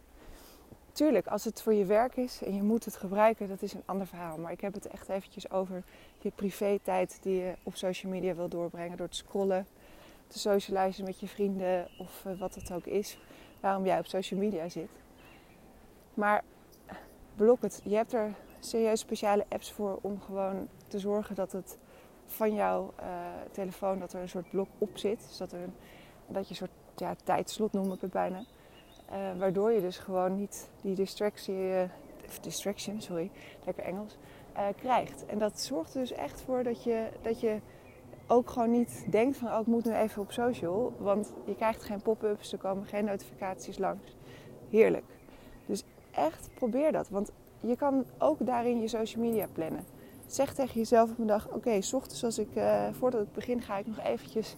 Tuurlijk, 0.91 1.27
als 1.27 1.43
het 1.43 1.61
voor 1.61 1.73
je 1.73 1.85
werk 1.85 2.15
is 2.15 2.41
en 2.43 2.55
je 2.55 2.63
moet 2.63 2.85
het 2.85 2.95
gebruiken, 2.95 3.47
dat 3.47 3.61
is 3.61 3.73
een 3.73 3.83
ander 3.85 4.07
verhaal. 4.07 4.37
Maar 4.37 4.51
ik 4.51 4.61
heb 4.61 4.73
het 4.73 4.87
echt 4.87 5.09
eventjes 5.09 5.51
over 5.51 5.83
je 6.21 6.31
privé 6.35 6.79
tijd 6.83 7.17
die 7.21 7.35
je 7.35 7.53
op 7.63 7.75
social 7.75 8.11
media 8.11 8.35
wil 8.35 8.49
doorbrengen 8.49 8.97
door 8.97 9.09
te 9.09 9.15
scrollen, 9.15 9.67
te 10.27 10.39
socializen 10.39 11.05
met 11.05 11.19
je 11.19 11.27
vrienden 11.27 11.87
of 11.97 12.25
eh, 12.25 12.39
wat 12.39 12.55
het 12.55 12.71
ook 12.71 12.85
is, 12.85 13.17
waarom 13.59 13.85
jij 13.85 13.99
op 13.99 14.05
social 14.05 14.39
media 14.39 14.69
zit. 14.69 14.89
Maar 16.13 16.43
blok 17.35 17.61
het. 17.61 17.81
Je 17.83 17.95
hebt 17.95 18.13
er 18.13 18.33
serieus 18.59 18.99
speciale 18.99 19.45
apps 19.49 19.71
voor 19.71 19.99
om 20.01 20.21
gewoon 20.21 20.67
te 20.87 20.99
zorgen 20.99 21.35
dat 21.35 21.51
het 21.51 21.77
van 22.25 22.53
jouw 22.53 22.93
uh, 22.99 23.05
telefoon 23.51 23.99
dat 23.99 24.13
er 24.13 24.21
een 24.21 24.29
soort 24.29 24.49
blok 24.49 24.67
op 24.77 24.97
zit. 24.97 25.25
Dus 25.27 25.37
dat, 25.37 25.51
er 25.51 25.59
een, 25.59 25.73
dat 26.27 26.43
je 26.43 26.49
een 26.49 26.55
soort 26.55 26.84
ja, 26.95 27.15
tijdslot 27.23 27.73
noem 27.73 27.91
ik 27.91 28.01
het 28.01 28.11
bijna. 28.11 28.43
Uh, 29.11 29.39
waardoor 29.39 29.71
je 29.71 29.81
dus 29.81 29.97
gewoon 29.97 30.35
niet 30.35 30.69
die 30.81 30.95
distractie, 30.95 31.53
uh, 31.53 31.81
distraction, 32.41 33.01
sorry, 33.01 33.31
lekker 33.65 33.83
Engels, 33.83 34.17
krijgt. 34.75 35.25
En 35.25 35.39
dat 35.39 35.59
zorgt 35.59 35.93
er 35.93 35.99
dus 35.99 36.11
echt 36.11 36.41
voor 36.41 36.63
dat 36.63 36.83
je, 36.83 37.07
dat 37.21 37.39
je 37.39 37.59
ook 38.27 38.49
gewoon 38.49 38.71
niet 38.71 39.05
denkt 39.09 39.37
van 39.37 39.47
oh, 39.47 39.59
ik 39.59 39.67
moet 39.67 39.85
nu 39.85 39.93
even 39.93 40.21
op 40.21 40.31
social. 40.31 40.93
Want 40.97 41.33
je 41.45 41.55
krijgt 41.55 41.83
geen 41.83 42.01
pop-ups, 42.01 42.51
er 42.51 42.57
komen 42.57 42.85
geen 42.85 43.05
notificaties 43.05 43.77
langs. 43.77 44.15
Heerlijk. 44.69 45.05
Dus 45.65 45.83
echt 46.11 46.49
probeer 46.53 46.91
dat. 46.91 47.09
Want 47.09 47.31
je 47.59 47.75
kan 47.75 48.05
ook 48.17 48.45
daarin 48.45 48.81
je 48.81 48.87
social 48.87 49.23
media 49.23 49.47
plannen. 49.51 49.85
Zeg 50.27 50.53
tegen 50.53 50.79
jezelf 50.79 51.11
op 51.11 51.19
een 51.19 51.27
dag, 51.27 51.45
oké, 51.47 51.55
okay, 51.55 51.81
s 51.81 51.93
ochtends 51.93 52.23
als 52.23 52.37
ik, 52.37 52.49
voordat 52.91 53.21
ik 53.21 53.33
begin 53.33 53.61
ga 53.61 53.77
ik 53.77 53.87
nog 53.87 53.99
eventjes, 53.99 54.55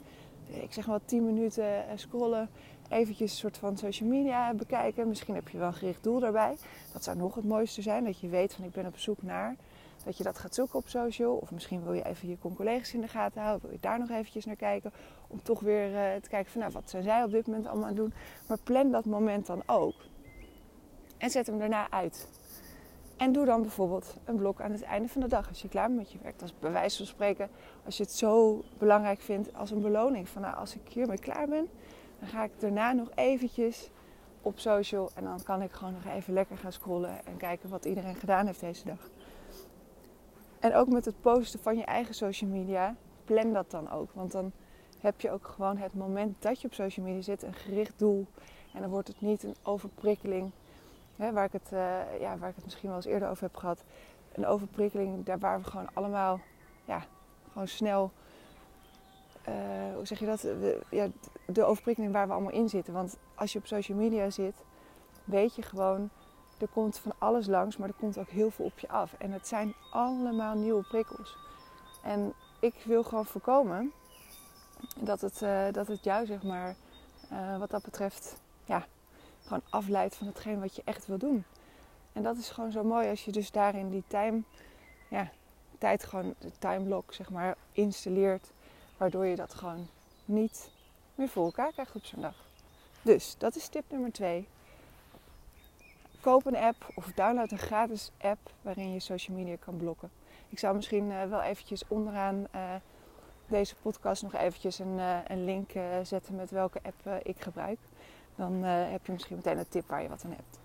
ik 0.50 0.74
zeg 0.74 0.88
maar 0.88 1.00
10 1.06 1.25
minuten 1.25 1.63
uh, 1.63 1.82
scrollen. 1.96 2.50
Eventjes 2.89 3.32
een 3.32 3.38
soort 3.38 3.58
van 3.58 3.77
social 3.77 4.10
media 4.10 4.54
bekijken. 4.54 5.08
Misschien 5.08 5.36
heb 5.36 5.50
je 5.50 5.58
wel 5.58 5.68
een 5.68 5.74
gericht 5.74 6.04
doel 6.04 6.20
daarbij. 6.20 6.58
Dat 6.94 7.04
zou 7.04 7.18
nog 7.18 7.36
het 7.36 7.46
mooiste 7.46 7.82
zijn, 7.82 8.04
dat 8.04 8.20
je 8.20 8.27
weet 8.27 8.54
van 8.54 8.66
ik 8.66 8.72
ben 8.72 8.86
op 8.86 8.98
zoek 8.98 9.22
naar 9.22 9.56
dat 10.08 10.18
je 10.18 10.24
dat 10.24 10.38
gaat 10.38 10.56
zoeken 10.56 10.80
op 10.80 10.88
social. 10.88 11.36
Of 11.36 11.51
misschien 11.51 11.84
wil 11.84 11.94
je 11.94 12.06
even 12.06 12.30
je 12.30 12.38
collega's 12.56 12.94
in 12.94 13.01
de 13.01 13.08
gaten 13.08 13.42
houden. 13.42 13.62
Wil 13.62 13.72
je 13.72 13.82
daar 13.82 14.00
nog 14.00 14.10
eventjes 14.10 14.46
naar 14.46 14.56
kijken. 14.56 14.92
Om 15.27 15.42
toch 15.42 15.60
weer 15.60 15.89
uh, 15.92 16.22
te 16.22 16.30
kijken 16.30 16.51
van 16.51 16.62
nou, 16.62 16.74
wat 16.74 16.89
zijn 16.89 17.04
zij 17.04 17.24
op 17.24 17.32
dit 17.32 17.48
moment 17.48 17.66
allemaal 17.66 17.84
aan 17.84 17.96
het 17.96 17.98
doen. 17.98 18.13
Maar 18.48 18.58
plan 18.63 18.92
dat 18.92 19.06
moment 19.06 19.46
dan 19.46 19.63
ook. 19.66 19.96
En 21.18 21.30
zet 21.30 21.48
hem 21.48 21.60
daarna 21.60 21.92
uit. 21.92 22.27
En 23.18 23.32
doe 23.32 23.46
dan 23.46 23.62
bijvoorbeeld 23.62 24.16
een 24.26 24.36
blok 24.36 24.62
aan 24.62 24.72
het 24.72 24.82
einde 24.82 25.08
van 25.08 25.22
de 25.22 25.28
dag. 25.28 25.48
Als 25.50 25.62
je 25.62 25.68
klaar 25.68 25.88
bent 25.88 26.00
met 26.00 26.12
je 26.12 26.18
werk. 26.22 26.40
Dat 26.40 26.50
is 26.50 26.60
bij 26.60 26.72
wijze 26.72 26.98
van 26.98 27.06
spreken. 27.06 27.50
Als 27.86 27.98
je 27.98 28.04
het 28.04 28.12
zo 28.12 28.64
belangrijk 28.78 29.22
vindt 29.22 29.54
als 29.54 29.72
een 29.72 29.82
beloning. 29.82 30.30
Van 30.30 30.42
nou, 30.42 30.56
als 30.56 30.76
ik 30.76 30.82
hiermee 30.90 31.20
klaar 31.20 31.48
ben. 31.48 31.70
Dan 32.20 32.28
ga 32.28 32.44
ik 32.44 32.52
daarna 32.60 32.92
nog 32.92 33.10
eventjes 33.16 33.90
op 34.42 34.60
social. 34.60 35.10
En 35.16 35.24
dan 35.24 35.44
kan 35.44 35.62
ik 35.62 35.72
gewoon 35.72 35.94
nog 35.94 36.14
even 36.14 36.34
lekker 36.34 36.58
gaan 36.58 36.72
scrollen. 36.72 37.26
En 37.26 37.38
kijken 37.38 37.70
wat 37.70 37.86
iedereen 37.86 38.16
gedaan 38.16 38.46
heeft 38.46 38.60
deze 38.60 38.86
dag. 38.86 39.10
En 40.60 40.76
ook 40.76 40.88
met 40.88 41.06
het 41.06 41.22
posten 41.22 41.60
van 41.60 41.78
je 41.78 41.84
eigen 41.84 42.14
social 42.14 42.50
media, 42.50 42.96
plan 43.26 43.54
dat 43.54 43.72
dan 43.72 43.92
ook. 43.92 44.12
Want 44.14 44.32
dan 44.32 44.52
heb 45.00 45.22
je 45.22 45.32
ook 45.32 45.48
gewoon 45.48 45.78
het 45.78 45.94
moment 45.94 46.42
dat 46.42 46.62
je 46.62 46.68
op 46.68 46.74
social 46.74 47.06
media 47.06 47.22
zit 47.22 47.44
een 47.44 47.54
gericht 47.54 47.94
doel. 47.98 48.28
En 48.74 48.82
dan 48.82 48.90
wordt 48.90 49.08
het 49.08 49.22
niet 49.22 49.44
een 49.44 49.56
overprikkeling, 49.64 50.52
hè, 51.18 51.32
waar, 51.32 51.46
ik 51.46 51.52
het, 51.52 51.70
uh, 51.74 52.20
ja, 52.20 52.38
waar 52.38 52.50
ik 52.50 52.56
het 52.56 52.64
misschien 52.64 52.88
wel 52.88 52.98
eens 52.98 53.06
eerder 53.06 53.30
over 53.30 53.44
heb 53.44 53.56
gehad. 53.56 53.84
Een 54.32 54.46
overprikkeling 54.46 55.26
daar 55.26 55.40
waar 55.40 55.62
we 55.62 55.70
gewoon 55.70 55.90
allemaal 55.94 56.40
ja, 56.86 57.06
gewoon 57.52 57.68
snel, 57.68 58.12
uh, 59.50 59.54
hoe 59.96 60.06
zeg 60.06 60.20
je 60.20 60.26
dat? 60.26 60.42
De, 60.42 60.82
ja, 60.90 61.08
de 61.46 61.64
overprikkeling 61.64 62.14
waar 62.14 62.28
we 62.28 62.34
allemaal 62.34 62.52
in 62.52 62.70
zitten. 62.70 62.94
Want 62.94 63.18
als 63.36 63.54
je 63.54 63.60
op 63.60 63.66
social 63.66 63.98
media 63.98 64.30
zit, 64.30 64.56
weet 65.24 65.56
je 65.56 65.62
gewoon, 65.62 66.10
er 66.60 66.68
komt 66.68 67.00
van 67.00 67.14
alles 67.18 67.48
langs, 67.48 67.78
maar 67.78 67.88
er 67.88 67.96
komt 68.00 68.18
ook 68.18 68.30
heel 68.30 68.52
veel 68.52 68.66
op 68.66 68.80
je 68.80 68.90
af. 68.90 69.14
En 69.18 69.32
het 69.32 69.48
zijn 69.48 69.74
allemaal 69.92 70.56
nieuwe 70.56 70.84
prikkels. 70.84 71.38
En 72.04 72.34
ik 72.60 72.74
wil 72.86 73.04
gewoon 73.04 73.26
voorkomen 73.26 73.92
dat 75.00 75.22
het, 75.22 75.42
uh, 75.42 75.66
dat 75.72 75.88
het 75.88 76.04
jou, 76.04 76.26
zeg 76.26 76.44
maar, 76.44 76.76
wat 77.60 77.70
dat 77.70 77.84
betreft, 77.84 78.42
ja, 78.66 78.86
gewoon 79.48 79.63
afleidt 79.70 80.16
van 80.16 80.27
hetgeen 80.27 80.60
wat 80.60 80.75
je 80.75 80.82
echt 80.86 81.08
wil 81.08 81.18
doen. 81.18 81.46
En 82.13 82.24
dat 82.24 82.38
is 82.38 82.50
gewoon 82.50 82.72
zo 82.72 82.84
mooi 82.84 83.10
als 83.10 83.25
je 83.25 83.32
dus 83.32 83.51
daarin 83.51 83.89
die 83.89 84.04
time, 84.08 84.42
ja, 85.10 85.30
tijd 85.77 86.04
gewoon, 86.04 86.36
de 86.39 86.51
timeblock, 86.60 87.13
zeg 87.13 87.30
maar, 87.30 87.56
installeert. 87.72 88.51
Waardoor 88.98 89.25
je 89.25 89.36
dat 89.36 89.54
gewoon 89.54 89.88
niet 90.25 90.72
meer 91.16 91.30
voor 91.30 91.46
elkaar 91.46 91.72
krijgt 91.72 91.96
op 91.96 92.06
zo'n 92.06 92.22
dag. 92.22 92.46
Dus 93.01 93.36
dat 93.38 93.56
is 93.56 93.68
tip 93.68 93.84
nummer 93.89 94.12
twee. 94.12 94.48
Koop 96.22 96.46
een 96.46 96.56
app 96.56 96.92
of 96.96 97.12
download 97.16 97.51
een 97.51 97.58
gratis 97.58 98.12
app 98.18 98.51
waarin 98.62 98.94
je 98.94 99.00
social 99.00 99.38
media 99.38 99.56
kan 99.60 99.77
blokken. 99.77 100.12
Ik 100.50 100.60
zou 100.60 100.75
misschien 100.75 101.06
uh, 101.06 101.24
wel 101.24 101.42
eventjes 101.42 101.84
onderaan 101.88 102.48
uh, 102.56 102.62
deze 103.48 103.75
podcast 103.75 104.24
nog 104.24 104.36
eventjes 104.36 104.80
een, 104.80 105.00
een 105.27 105.46
link 105.46 105.72
zetten 106.04 106.36
met 106.36 106.51
welke 106.51 106.80
app 106.84 107.25
ik 107.25 107.39
gebruik. 107.39 107.80
Dan 108.38 108.63
heb 108.63 109.06
je 109.06 109.12
misschien 109.12 109.36
meteen 109.36 109.58
een 109.58 109.70
tip 109.70 109.88
waar 109.88 110.01
je 110.01 110.10
wat 110.10 110.22
aan 110.25 110.32
hebt. 110.32 110.60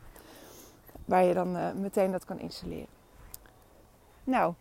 Waar 1.04 1.24
je 1.24 1.34
dan 1.34 1.80
meteen 1.80 2.10
dat 2.10 2.24
kan 2.24 2.38
installeren. 2.38 2.86
Nou, 4.24 4.54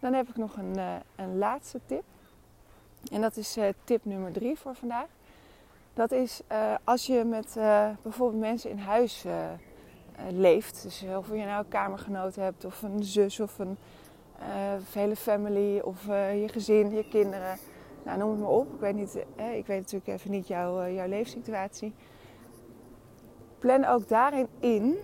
dan 0.00 0.12
heb 0.12 0.28
ik 0.28 0.36
nog 0.36 0.56
een, 0.56 0.78
een 1.16 1.38
laatste 1.38 1.80
tip. 1.86 2.04
En 3.12 3.20
dat 3.20 3.36
is 3.36 3.58
tip 3.84 4.04
nummer 4.04 4.32
drie 4.32 4.58
voor 4.58 4.74
vandaag. 4.74 5.06
Dat 5.94 6.12
is 6.12 6.40
als 6.84 7.06
je 7.06 7.24
met 7.24 7.52
bijvoorbeeld 8.02 8.40
mensen 8.40 8.70
in 8.70 8.78
huis 8.78 9.24
leeft. 10.30 10.82
Dus 10.82 11.04
of 11.16 11.28
je 11.28 11.44
nou 11.44 11.64
een 11.64 11.68
kamergenoot 11.68 12.34
hebt 12.34 12.64
of 12.64 12.82
een 12.82 13.04
zus 13.04 13.40
of 13.40 13.58
een 13.58 13.78
hele 14.92 15.16
family 15.16 15.78
of 15.78 16.04
je 16.06 16.48
gezin, 16.50 16.90
je 16.90 17.08
kinderen. 17.08 17.58
Nou, 18.08 18.18
noem 18.18 18.30
het 18.30 18.40
maar 18.40 18.48
op. 18.48 18.74
Ik 18.74 18.80
weet, 18.80 18.94
niet, 18.94 19.18
eh, 19.36 19.56
ik 19.56 19.66
weet 19.66 19.78
natuurlijk 19.78 20.06
even 20.06 20.30
niet 20.30 20.46
jouw, 20.46 20.90
jouw 20.90 21.08
leefsituatie. 21.08 21.94
Plan 23.58 23.84
ook 23.84 24.08
daarin 24.08 24.48
in, 24.60 24.96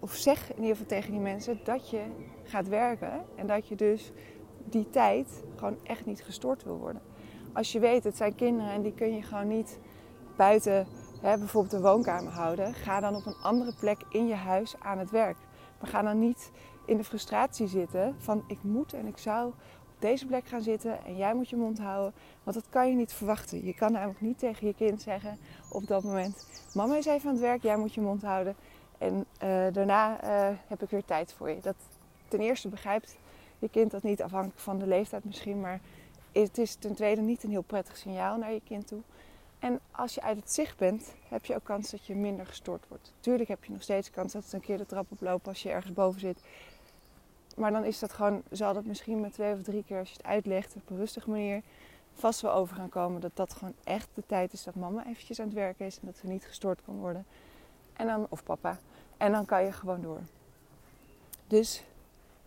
of 0.00 0.12
zeg 0.12 0.50
in 0.50 0.62
ieder 0.62 0.76
geval 0.76 0.86
tegen 0.86 1.10
die 1.10 1.20
mensen, 1.20 1.60
dat 1.64 1.90
je 1.90 2.02
gaat 2.44 2.68
werken. 2.68 3.24
En 3.34 3.46
dat 3.46 3.68
je 3.68 3.74
dus 3.74 4.12
die 4.64 4.90
tijd 4.90 5.42
gewoon 5.56 5.78
echt 5.82 6.06
niet 6.06 6.22
gestoord 6.22 6.64
wil 6.64 6.78
worden. 6.78 7.02
Als 7.52 7.72
je 7.72 7.78
weet, 7.78 8.04
het 8.04 8.16
zijn 8.16 8.34
kinderen 8.34 8.72
en 8.72 8.82
die 8.82 8.94
kun 8.94 9.14
je 9.14 9.22
gewoon 9.22 9.48
niet 9.48 9.78
buiten 10.36 10.86
hè, 11.20 11.38
bijvoorbeeld 11.38 11.72
de 11.72 11.88
woonkamer 11.88 12.32
houden. 12.32 12.74
Ga 12.74 13.00
dan 13.00 13.14
op 13.14 13.26
een 13.26 13.42
andere 13.42 13.74
plek 13.80 14.00
in 14.10 14.26
je 14.26 14.34
huis 14.34 14.74
aan 14.78 14.98
het 14.98 15.10
werk. 15.10 15.36
Maar 15.80 15.90
ga 15.90 16.02
dan 16.02 16.18
niet 16.18 16.50
in 16.86 16.96
de 16.96 17.04
frustratie 17.04 17.66
zitten 17.66 18.14
van 18.18 18.44
ik 18.46 18.62
moet 18.62 18.92
en 18.92 19.06
ik 19.06 19.18
zou 19.18 19.52
deze 20.02 20.26
plek 20.26 20.46
gaan 20.46 20.62
zitten 20.62 21.04
en 21.04 21.16
jij 21.16 21.34
moet 21.34 21.48
je 21.48 21.56
mond 21.56 21.78
houden. 21.78 22.12
Want 22.42 22.56
dat 22.56 22.66
kan 22.68 22.88
je 22.88 22.94
niet 22.94 23.12
verwachten. 23.12 23.64
Je 23.64 23.74
kan 23.74 23.92
namelijk 23.92 24.20
niet 24.20 24.38
tegen 24.38 24.66
je 24.66 24.74
kind 24.74 25.02
zeggen 25.02 25.38
op 25.70 25.86
dat 25.86 26.02
moment: 26.02 26.46
Mama 26.74 26.96
is 26.96 27.06
even 27.06 27.28
aan 27.28 27.34
het 27.34 27.44
werk, 27.44 27.62
jij 27.62 27.76
moet 27.76 27.94
je 27.94 28.00
mond 28.00 28.22
houden. 28.22 28.56
En 28.98 29.14
uh, 29.14 29.66
daarna 29.72 30.24
uh, 30.24 30.56
heb 30.66 30.82
ik 30.82 30.90
weer 30.90 31.04
tijd 31.04 31.32
voor 31.32 31.50
je. 31.50 31.60
Dat 31.60 31.76
ten 32.28 32.40
eerste 32.40 32.68
begrijpt 32.68 33.16
je 33.58 33.68
kind 33.68 33.90
dat 33.90 34.02
niet, 34.02 34.22
afhankelijk 34.22 34.58
van 34.60 34.78
de 34.78 34.86
leeftijd 34.86 35.24
misschien. 35.24 35.60
Maar 35.60 35.80
het 36.32 36.58
is 36.58 36.74
ten 36.74 36.94
tweede 36.94 37.20
niet 37.20 37.42
een 37.42 37.50
heel 37.50 37.62
prettig 37.62 37.96
signaal 37.96 38.38
naar 38.38 38.52
je 38.52 38.60
kind 38.64 38.86
toe. 38.86 39.00
En 39.58 39.80
als 39.90 40.14
je 40.14 40.22
uit 40.22 40.36
het 40.36 40.52
zicht 40.52 40.78
bent, 40.78 41.14
heb 41.28 41.44
je 41.44 41.54
ook 41.54 41.64
kans 41.64 41.90
dat 41.90 42.06
je 42.06 42.14
minder 42.14 42.46
gestoord 42.46 42.84
wordt. 42.88 43.12
Tuurlijk 43.20 43.48
heb 43.48 43.64
je 43.64 43.72
nog 43.72 43.82
steeds 43.82 44.10
kans 44.10 44.32
dat 44.32 44.44
ze 44.44 44.54
een 44.54 44.60
keer 44.60 44.78
de 44.78 44.86
trap 44.86 45.06
oplopen 45.08 45.48
als 45.48 45.62
je 45.62 45.70
ergens 45.70 45.92
boven 45.92 46.20
zit. 46.20 46.40
Maar 47.56 47.72
dan 47.72 47.84
is 47.84 47.98
dat 47.98 48.12
gewoon, 48.12 48.42
zal 48.50 48.74
dat 48.74 48.84
misschien 48.84 49.20
met 49.20 49.32
twee 49.32 49.52
of 49.52 49.62
drie 49.62 49.84
keer 49.84 49.98
als 49.98 50.08
je 50.08 50.16
het 50.16 50.26
uitlegt 50.26 50.74
op 50.76 50.90
een 50.90 50.96
rustige 50.96 51.30
manier 51.30 51.62
vast 52.14 52.40
wel 52.40 52.52
over 52.52 52.76
gaan 52.76 52.88
komen. 52.88 53.20
Dat 53.20 53.30
dat 53.36 53.52
gewoon 53.52 53.74
echt 53.84 54.08
de 54.14 54.22
tijd 54.26 54.52
is 54.52 54.64
dat 54.64 54.74
mama 54.74 55.06
eventjes 55.06 55.40
aan 55.40 55.46
het 55.46 55.54
werken 55.54 55.86
is 55.86 55.98
en 56.00 56.06
dat 56.06 56.16
ze 56.16 56.26
niet 56.26 56.44
gestoord 56.44 56.82
kan 56.84 56.98
worden. 56.98 57.26
En 57.92 58.06
dan, 58.06 58.26
of 58.28 58.42
papa. 58.42 58.78
En 59.16 59.32
dan 59.32 59.44
kan 59.44 59.64
je 59.64 59.72
gewoon 59.72 60.00
door. 60.00 60.20
Dus 61.46 61.84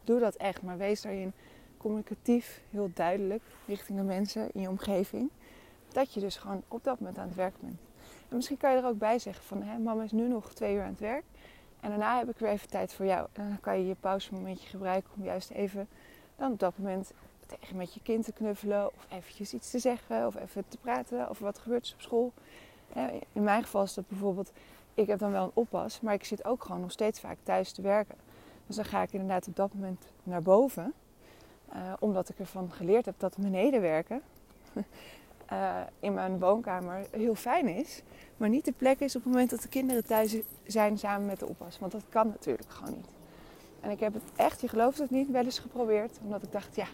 doe 0.03 0.19
dat 0.19 0.35
echt, 0.35 0.61
maar 0.61 0.77
wees 0.77 1.01
daarin 1.01 1.33
communicatief 1.77 2.61
heel 2.69 2.89
duidelijk 2.93 3.43
richting 3.65 3.97
de 3.97 4.03
mensen 4.03 4.49
in 4.53 4.61
je 4.61 4.69
omgeving. 4.69 5.29
Dat 5.87 6.13
je 6.13 6.19
dus 6.19 6.35
gewoon 6.35 6.63
op 6.67 6.83
dat 6.83 6.99
moment 6.99 7.17
aan 7.17 7.27
het 7.27 7.35
werk 7.35 7.53
bent. 7.59 7.79
En 8.29 8.35
misschien 8.35 8.57
kan 8.57 8.71
je 8.71 8.77
er 8.77 8.85
ook 8.85 8.97
bij 8.97 9.19
zeggen 9.19 9.43
van, 9.43 9.61
hé, 9.61 9.77
mama 9.77 10.03
is 10.03 10.11
nu 10.11 10.27
nog 10.27 10.53
twee 10.53 10.75
uur 10.75 10.81
aan 10.81 10.89
het 10.89 10.99
werk. 10.99 11.23
En 11.79 11.89
daarna 11.89 12.17
heb 12.17 12.29
ik 12.29 12.37
weer 12.37 12.49
even 12.49 12.69
tijd 12.69 12.93
voor 12.93 13.05
jou. 13.05 13.27
En 13.33 13.47
dan 13.47 13.59
kan 13.59 13.77
je 13.77 13.87
je 13.87 13.95
pauzemomentje 13.99 14.67
gebruiken 14.67 15.11
om 15.15 15.23
juist 15.23 15.49
even 15.49 15.87
dan 16.35 16.51
op 16.51 16.59
dat 16.59 16.77
moment 16.77 17.11
tegen 17.45 17.77
met 17.77 17.93
je 17.93 17.99
kind 18.03 18.25
te 18.25 18.31
knuffelen. 18.31 18.87
Of 18.87 19.07
eventjes 19.09 19.53
iets 19.53 19.71
te 19.71 19.79
zeggen. 19.79 20.27
Of 20.27 20.35
even 20.35 20.63
te 20.67 20.77
praten 20.77 21.29
over 21.29 21.43
wat 21.43 21.59
gebeurt 21.59 21.93
op 21.93 22.01
school. 22.01 22.33
In 23.33 23.43
mijn 23.43 23.63
geval 23.63 23.83
is 23.83 23.93
dat 23.93 24.07
bijvoorbeeld, 24.07 24.51
ik 24.93 25.07
heb 25.07 25.19
dan 25.19 25.31
wel 25.31 25.43
een 25.43 25.51
oppas. 25.53 26.01
Maar 26.01 26.13
ik 26.13 26.23
zit 26.23 26.45
ook 26.45 26.63
gewoon 26.63 26.81
nog 26.81 26.91
steeds 26.91 27.19
vaak 27.19 27.37
thuis 27.43 27.71
te 27.71 27.81
werken. 27.81 28.15
Dus 28.67 28.75
dan 28.75 28.85
ga 28.85 29.01
ik 29.01 29.11
inderdaad 29.13 29.47
op 29.47 29.55
dat 29.55 29.73
moment 29.73 30.05
naar 30.23 30.41
boven. 30.41 30.93
Uh, 31.73 31.93
omdat 31.99 32.29
ik 32.29 32.39
ervan 32.39 32.71
geleerd 32.71 33.05
heb 33.05 33.15
dat 33.17 33.37
beneden 33.37 33.81
werken 33.81 34.21
uh, 35.51 35.79
in 35.99 36.13
mijn 36.13 36.39
woonkamer 36.39 37.07
heel 37.11 37.35
fijn 37.35 37.67
is. 37.67 38.01
Maar 38.37 38.49
niet 38.49 38.65
de 38.65 38.71
plek 38.71 38.99
is 38.99 39.15
op 39.15 39.23
het 39.23 39.31
moment 39.31 39.49
dat 39.49 39.61
de 39.61 39.67
kinderen 39.67 40.05
thuis 40.05 40.35
zijn 40.63 40.97
samen 40.97 41.25
met 41.25 41.39
de 41.39 41.47
oppas. 41.47 41.79
Want 41.79 41.91
dat 41.91 42.03
kan 42.09 42.27
natuurlijk 42.27 42.69
gewoon 42.69 42.93
niet. 42.95 43.07
En 43.81 43.91
ik 43.91 43.99
heb 43.99 44.13
het 44.13 44.23
echt, 44.35 44.61
je 44.61 44.67
gelooft 44.67 44.97
het 44.97 45.09
niet, 45.09 45.31
wel 45.31 45.43
eens 45.43 45.59
geprobeerd. 45.59 46.19
Omdat 46.23 46.43
ik 46.43 46.51
dacht, 46.51 46.75
ja, 46.75 46.87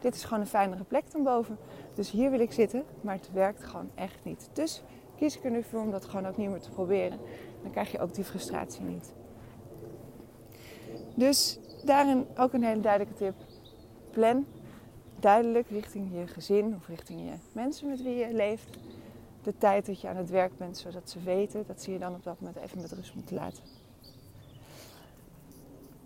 dit 0.00 0.14
is 0.14 0.24
gewoon 0.24 0.40
een 0.40 0.46
fijnere 0.46 0.84
plek 0.84 1.10
dan 1.10 1.22
boven. 1.22 1.58
Dus 1.94 2.10
hier 2.10 2.30
wil 2.30 2.40
ik 2.40 2.52
zitten. 2.52 2.84
Maar 3.00 3.14
het 3.14 3.32
werkt 3.32 3.64
gewoon 3.64 3.90
echt 3.94 4.18
niet. 4.22 4.48
Dus 4.52 4.82
kies 5.16 5.36
ik 5.36 5.44
er 5.44 5.50
nu 5.50 5.62
voor 5.62 5.80
om 5.80 5.90
dat 5.90 6.04
gewoon 6.04 6.26
ook 6.26 6.36
niet 6.36 6.50
meer 6.50 6.60
te 6.60 6.70
proberen. 6.70 7.18
Dan 7.62 7.70
krijg 7.70 7.92
je 7.92 7.98
ook 7.98 8.14
die 8.14 8.24
frustratie 8.24 8.84
niet. 8.84 9.12
Dus 11.14 11.58
daarin 11.84 12.26
ook 12.36 12.52
een 12.52 12.64
hele 12.64 12.80
duidelijke 12.80 13.18
tip. 13.18 13.34
Plan 14.10 14.46
duidelijk 15.20 15.68
richting 15.68 16.12
je 16.12 16.26
gezin 16.26 16.74
of 16.74 16.88
richting 16.88 17.20
je 17.20 17.34
mensen 17.52 17.88
met 17.88 18.02
wie 18.02 18.14
je 18.14 18.32
leeft 18.32 18.78
de 19.42 19.58
tijd 19.58 19.86
dat 19.86 20.00
je 20.00 20.08
aan 20.08 20.16
het 20.16 20.30
werk 20.30 20.56
bent, 20.56 20.78
zodat 20.78 21.10
ze 21.10 21.22
weten 21.22 21.64
dat 21.66 21.82
ze 21.82 21.92
je 21.92 21.98
dan 21.98 22.14
op 22.14 22.24
dat 22.24 22.40
moment 22.40 22.64
even 22.64 22.80
met 22.80 22.92
rust 22.92 23.14
moeten 23.14 23.34
laten. 23.34 23.62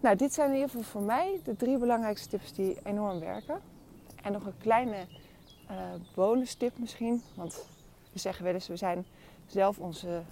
Nou, 0.00 0.16
dit 0.16 0.35
zijn 0.35 0.49
in 0.49 0.54
ieder 0.54 0.71
geval 0.71 0.85
voor 0.85 1.02
mij 1.02 1.40
de 1.45 1.57
drie 1.57 1.78
belangrijkste 1.78 2.28
tips 2.28 2.52
die 2.52 2.76
enorm 2.83 3.21
werken. 3.21 3.61
En 4.23 4.33
nog 4.33 4.47
een 4.47 4.59
kleine 4.59 5.07
uh, 5.71 5.76
bonus 6.14 6.54
tip 6.54 6.78
misschien, 6.78 7.23
want 7.35 7.66
we 8.12 8.19
zeggen 8.19 8.45
wel 8.45 8.54
eens 8.54 8.69
we 8.69 8.76
zijn 8.76 9.04
zelf 9.47 9.78
onze 9.78 10.23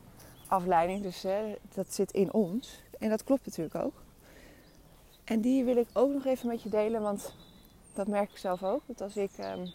afleiding, 0.46 1.02
dus 1.02 1.26
dat 1.74 1.94
zit 1.94 2.12
in 2.12 2.32
ons. 2.32 2.82
En 2.98 3.08
dat 3.08 3.24
klopt 3.24 3.46
natuurlijk 3.46 3.74
ook. 3.74 4.02
En 5.24 5.40
die 5.40 5.64
wil 5.64 5.76
ik 5.76 5.88
ook 5.92 6.12
nog 6.12 6.24
even 6.24 6.48
met 6.48 6.62
je 6.62 6.68
delen, 6.68 7.02
want 7.02 7.34
dat 8.00 8.08
merk 8.08 8.30
ik 8.30 8.36
zelf 8.36 8.62
ook. 8.62 8.82
Dat 8.86 9.00
als 9.00 9.16
ik 9.16 9.30
um, 9.38 9.72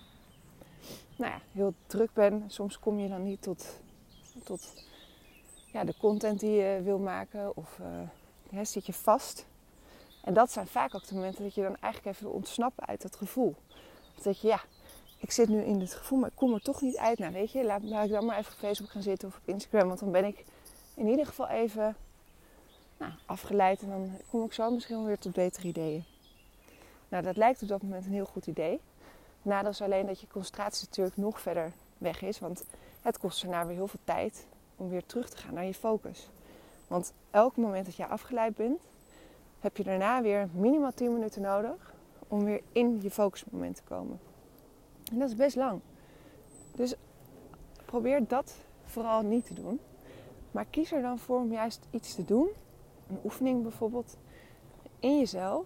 nou 1.16 1.32
ja, 1.32 1.40
heel 1.52 1.74
druk 1.88 2.14
ben, 2.14 2.44
soms 2.48 2.80
kom 2.80 3.00
je 3.00 3.10
dan 3.10 3.24
niet 3.24 3.42
tot, 3.42 3.80
tot 4.44 4.74
ja, 5.72 5.84
de 5.84 5.96
content 6.00 6.40
die 6.40 6.52
je 6.52 6.82
wil 6.84 7.00
maken 7.00 7.58
of 7.58 7.80
uh, 8.52 8.60
zit 8.64 8.86
je 8.86 8.94
vast. 8.94 9.46
En 10.24 10.34
dat 10.34 10.52
zijn 10.52 10.68
vaak 10.68 10.96
ook 10.96 11.08
de 11.08 11.16
momenten 11.16 11.44
dat 11.44 11.56
je 11.56 11.62
dan 11.62 11.78
eigenlijk 11.80 12.16
even 12.16 12.28
wil 12.28 12.36
ontsnappen 12.36 12.86
uit 12.86 13.02
dat 13.02 13.16
gevoel. 13.16 13.56
Dat 14.24 14.42
je, 14.42 14.48
ja, 14.48 14.62
ik 15.20 15.32
zit 15.32 15.50
nu 15.50 15.62
in 15.62 15.80
het 15.80 15.94
gevoel, 15.94 16.20
maar 16.20 16.30
ik 16.30 16.36
kom 16.36 16.54
er 16.54 16.62
toch 16.62 16.82
niet 16.82 16.98
uit. 16.98 17.20
Nou, 17.20 17.34
weet 17.34 17.52
je, 17.52 17.64
laat, 17.64 17.84
laat 17.84 18.06
ik 18.06 18.12
dan 18.12 18.26
maar 18.26 18.38
even 18.38 18.52
op 18.52 18.58
Facebook 18.58 18.92
gaan 18.92 19.02
zitten 19.02 19.28
of 19.28 19.38
op 19.38 19.48
Instagram. 19.48 19.88
Want 19.88 20.00
dan 20.00 20.12
ben 20.12 20.26
ik 20.26 20.46
in 20.96 21.08
ieder 21.08 21.26
geval 21.26 21.48
even 21.48 21.96
nou, 22.98 23.12
afgeleid 23.26 23.82
en 23.82 23.90
dan 23.90 24.18
kom 24.30 24.44
ik 24.44 24.54
zo 24.54 24.72
misschien 24.72 25.06
weer 25.06 25.20
tot 25.20 25.34
betere 25.34 25.68
ideeën. 25.68 26.15
Nou, 27.10 27.24
dat 27.24 27.38
lijkt 27.38 27.62
op 27.62 27.68
dat 27.68 27.82
moment 27.82 28.06
een 28.06 28.12
heel 28.12 28.26
goed 28.26 28.48
idee. 28.48 28.80
Nadeel 29.42 29.72
is 29.72 29.82
alleen 29.82 30.06
dat 30.06 30.20
je 30.20 30.28
concentratie 30.28 30.88
natuurlijk 30.88 31.18
nog 31.18 31.42
verder 31.42 31.72
weg 31.98 32.22
is. 32.22 32.40
Want 32.40 32.66
het 33.02 33.18
kost 33.18 33.42
daarna 33.42 33.66
weer 33.66 33.76
heel 33.76 33.88
veel 33.88 34.00
tijd 34.04 34.48
om 34.76 34.90
weer 34.90 35.06
terug 35.06 35.30
te 35.30 35.38
gaan 35.38 35.54
naar 35.54 35.66
je 35.66 35.74
focus. 35.74 36.30
Want 36.88 37.14
elk 37.32 37.58
moment 37.58 37.86
dat 37.86 37.96
je 37.96 38.08
afgeleid 38.08 38.56
bent, 38.56 38.82
heb 39.60 39.78
je 39.78 39.84
daarna 39.84 40.22
weer 40.22 40.48
minimaal 40.54 40.94
10 40.94 41.14
minuten 41.14 41.42
nodig 41.42 41.94
om 42.28 42.44
weer 42.44 42.62
in 42.72 43.02
je 43.02 43.12
focusmoment 43.12 43.76
te 43.76 43.84
komen. 43.84 44.20
En 45.12 45.20
dat 45.20 45.30
is 45.30 45.36
best 45.36 45.56
lang. 45.56 45.82
Dus 46.76 46.96
probeer 47.86 48.28
dat 48.28 48.56
vooral 48.84 49.22
niet 49.22 49.46
te 49.46 49.54
doen. 49.54 49.80
Maar 50.52 50.66
kies 50.66 50.92
er 50.92 51.02
dan 51.02 51.20
voor 51.20 51.40
om 51.40 51.52
juist 51.52 51.88
iets 51.90 52.16
te 52.16 52.26
doen. 52.26 52.50
Een 53.10 53.20
oefening 53.24 53.62
bijvoorbeeld. 53.62 54.18
In 55.00 55.18
jezelf. 55.18 55.66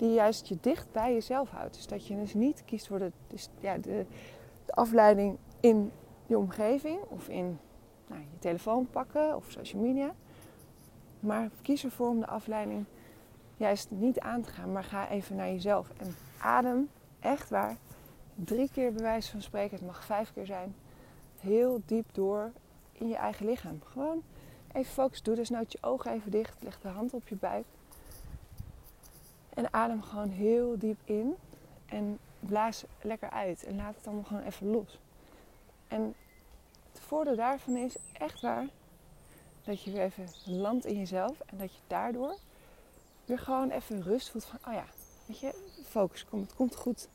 Die 0.00 0.12
juist 0.12 0.46
je 0.46 0.56
dicht 0.60 0.92
bij 0.92 1.12
jezelf 1.12 1.50
houdt. 1.50 1.74
Dus 1.74 1.86
dat 1.86 2.06
je 2.06 2.16
dus 2.16 2.34
niet 2.34 2.64
kiest 2.64 2.86
voor 2.86 2.98
de, 2.98 3.12
dus, 3.26 3.48
ja, 3.58 3.78
de, 3.78 4.06
afleiding 4.66 5.36
in 5.60 5.92
je 6.26 6.38
omgeving. 6.38 6.98
Of 7.08 7.28
in 7.28 7.58
nou, 8.06 8.20
je 8.20 8.38
telefoon 8.38 8.86
pakken 8.90 9.36
of 9.36 9.50
social 9.50 9.82
media. 9.82 10.14
Maar 11.20 11.50
kies 11.62 11.84
ervoor 11.84 12.08
om 12.08 12.20
de 12.20 12.26
afleiding 12.26 12.84
juist 13.56 13.90
niet 13.90 14.20
aan 14.20 14.42
te 14.42 14.50
gaan. 14.50 14.72
Maar 14.72 14.84
ga 14.84 15.08
even 15.08 15.36
naar 15.36 15.50
jezelf. 15.50 15.90
En 15.96 16.14
adem 16.38 16.88
echt 17.18 17.50
waar. 17.50 17.76
Drie 18.34 18.70
keer 18.72 18.92
bewijs 18.92 19.28
van 19.28 19.42
spreken. 19.42 19.76
Het 19.76 19.86
mag 19.86 20.04
vijf 20.04 20.32
keer 20.32 20.46
zijn. 20.46 20.74
Heel 21.40 21.82
diep 21.86 22.06
door 22.12 22.52
in 22.92 23.08
je 23.08 23.16
eigen 23.16 23.46
lichaam. 23.46 23.80
Gewoon 23.84 24.22
even 24.72 24.92
focus. 24.92 25.22
Doe 25.22 25.34
dus 25.34 25.50
nou 25.50 25.64
je 25.68 25.78
ogen 25.80 26.12
even 26.12 26.30
dicht. 26.30 26.62
Leg 26.62 26.80
de 26.80 26.88
hand 26.88 27.14
op 27.14 27.28
je 27.28 27.36
buik. 27.36 27.66
En 29.54 29.72
adem 29.72 30.02
gewoon 30.02 30.28
heel 30.28 30.78
diep 30.78 30.98
in. 31.04 31.34
En 31.86 32.18
blaas 32.40 32.84
lekker 33.00 33.30
uit. 33.30 33.64
En 33.64 33.76
laat 33.76 33.94
het 33.96 34.06
allemaal 34.06 34.24
gewoon 34.24 34.42
even 34.42 34.66
los. 34.66 34.98
En 35.88 36.14
het 36.92 37.00
voordeel 37.00 37.36
daarvan 37.36 37.76
is 37.76 37.96
echt 38.12 38.40
waar 38.40 38.66
dat 39.64 39.82
je 39.82 39.90
weer 39.90 40.02
even 40.02 40.28
landt 40.44 40.84
in 40.84 40.98
jezelf. 40.98 41.40
En 41.40 41.58
dat 41.58 41.72
je 41.72 41.80
daardoor 41.86 42.36
weer 43.24 43.38
gewoon 43.38 43.70
even 43.70 44.02
rust 44.02 44.30
voelt 44.30 44.44
van, 44.44 44.58
oh 44.66 44.72
ja, 44.72 44.84
weet 45.26 45.40
je, 45.40 45.54
focus, 45.88 46.26
het 46.30 46.54
komt 46.54 46.76
goed. 46.76 47.08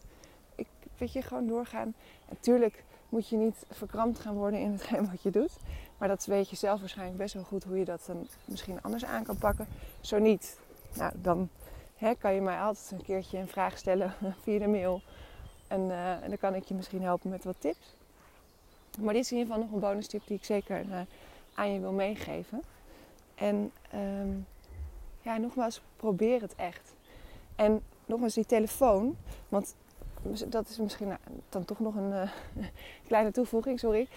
Ik, 0.56 0.68
weet 0.98 1.14
je, 1.14 1.22
gewoon 1.22 1.48
doorgaan. 1.48 1.94
Natuurlijk 2.30 2.84
moet 3.10 3.30
je 3.30 3.38
niet 3.38 3.66
verkrampt 3.70 4.20
gaan 4.20 4.36
worden 4.36 4.60
in 4.60 4.72
hetgeen 4.72 5.10
wat 5.10 5.22
je 5.22 5.32
doet. 5.32 5.52
Maar 5.98 6.08
dat 6.08 6.26
weet 6.26 6.50
je 6.50 6.56
zelf 6.56 6.80
waarschijnlijk 6.80 7.18
best 7.18 7.34
wel 7.34 7.44
goed 7.44 7.64
hoe 7.64 7.78
je 7.78 7.86
dat 7.86 8.04
dan 8.06 8.28
misschien 8.46 8.82
anders 8.82 9.06
aan 9.06 9.24
kan 9.24 9.38
pakken. 9.38 9.68
Zo 10.02 10.20
niet, 10.20 10.58
nou 10.94 11.12
dan 11.16 11.50
hè, 11.98 12.16
kan 12.16 12.34
je 12.34 12.42
mij 12.42 12.60
altijd 12.60 12.92
een 12.92 13.04
keertje 13.04 13.38
een 13.38 13.48
vraag 13.48 13.78
stellen 13.78 14.14
via 14.44 14.60
de 14.60 14.68
mail. 14.68 15.02
En, 15.68 15.82
uh, 15.82 16.24
en 16.24 16.30
dan 16.30 16.38
kan 16.38 16.56
ik 16.56 16.64
je 16.64 16.74
misschien 16.74 17.02
helpen 17.02 17.30
met 17.30 17.44
wat 17.44 17.56
tips. 17.60 17.96
Maar 19.00 19.14
dit 19.14 19.24
is 19.24 19.32
in 19.32 19.38
ieder 19.38 19.54
geval 19.54 19.68
nog 19.68 19.76
een 19.76 19.90
bonus 19.90 20.08
tip 20.08 20.22
die 20.28 20.38
ik 20.38 20.46
zeker 20.46 20.86
uh, 20.86 21.00
aan 21.54 21.74
je 21.74 21.80
wil 21.80 21.92
meegeven. 21.92 22.62
En 23.36 23.72
um, 23.96 24.46
ja, 25.22 25.38
nogmaals, 25.38 25.82
probeer 25.96 26.42
het 26.42 26.56
echt. 26.56 26.94
En 27.56 27.82
nogmaals, 28.06 28.34
die 28.34 28.46
telefoon, 28.46 29.18
want 29.50 29.76
dat 30.48 30.70
is 30.70 30.78
misschien 30.78 31.08
nou, 31.08 31.20
dan 31.50 31.66
toch 31.66 31.80
nog 31.80 31.96
een 31.96 32.30
kleine 33.08 33.32
toevoeging, 33.32 33.80
sorry. 33.80 34.08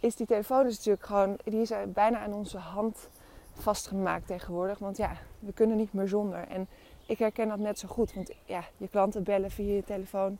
Is 0.00 0.16
die 0.16 0.26
telefoon 0.26 0.66
is 0.66 0.76
natuurlijk 0.76 1.06
gewoon, 1.06 1.38
die 1.44 1.60
is 1.60 1.72
bijna 1.88 2.18
aan 2.18 2.32
onze 2.32 2.58
hand 2.58 3.08
vastgemaakt 3.52 4.26
tegenwoordig. 4.26 4.78
Want 4.78 4.96
ja, 4.96 5.16
we 5.38 5.52
kunnen 5.52 5.76
niet 5.76 5.92
meer 5.92 6.08
zonder. 6.08 6.48
En 6.48 6.68
ik 7.08 7.18
herken 7.18 7.48
dat 7.48 7.58
net 7.58 7.78
zo 7.78 7.88
goed. 7.88 8.14
Want 8.14 8.30
ja, 8.44 8.64
je 8.76 8.88
klanten 8.88 9.22
bellen 9.22 9.50
via 9.50 9.74
je 9.74 9.84
telefoon. 9.84 10.38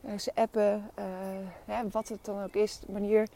Uh, 0.00 0.18
ze 0.18 0.34
appen, 0.34 0.90
uh, 1.68 1.80
wat 1.90 2.08
het 2.08 2.24
dan 2.24 2.42
ook 2.42 2.54
is. 2.54 2.78
De 2.78 2.92
manier 2.92 3.28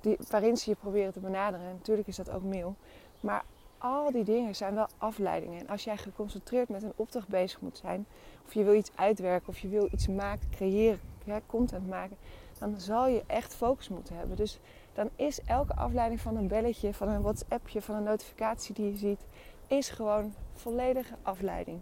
die, 0.00 0.16
waarin 0.30 0.56
ze 0.56 0.70
je 0.70 0.76
proberen 0.76 1.12
te 1.12 1.20
benaderen. 1.20 1.66
En 1.66 1.72
natuurlijk 1.72 2.08
is 2.08 2.16
dat 2.16 2.30
ook 2.30 2.42
mail. 2.42 2.74
Maar 3.20 3.44
al 3.78 4.10
die 4.10 4.24
dingen 4.24 4.54
zijn 4.54 4.74
wel 4.74 4.86
afleidingen. 4.98 5.60
En 5.60 5.68
als 5.68 5.84
jij 5.84 5.96
geconcentreerd 5.96 6.68
met 6.68 6.82
een 6.82 6.92
opdracht 6.96 7.28
bezig 7.28 7.60
moet 7.60 7.78
zijn, 7.78 8.06
of 8.46 8.54
je 8.54 8.64
wil 8.64 8.74
iets 8.74 8.90
uitwerken, 8.94 9.48
of 9.48 9.58
je 9.58 9.68
wil 9.68 9.88
iets 9.92 10.08
maken, 10.08 10.50
creëren, 10.50 11.00
content 11.46 11.88
maken, 11.88 12.16
dan 12.58 12.80
zal 12.80 13.06
je 13.06 13.22
echt 13.26 13.54
focus 13.54 13.88
moeten 13.88 14.16
hebben. 14.16 14.36
Dus 14.36 14.58
dan 14.92 15.10
is 15.16 15.40
elke 15.44 15.74
afleiding 15.74 16.20
van 16.20 16.36
een 16.36 16.48
belletje, 16.48 16.94
van 16.94 17.08
een 17.08 17.22
WhatsAppje, 17.22 17.82
van 17.82 17.94
een 17.94 18.02
notificatie 18.02 18.74
die 18.74 18.90
je 18.90 18.96
ziet, 18.96 19.20
is 19.66 19.88
gewoon 19.88 20.34
volledige 20.52 21.14
afleiding. 21.22 21.80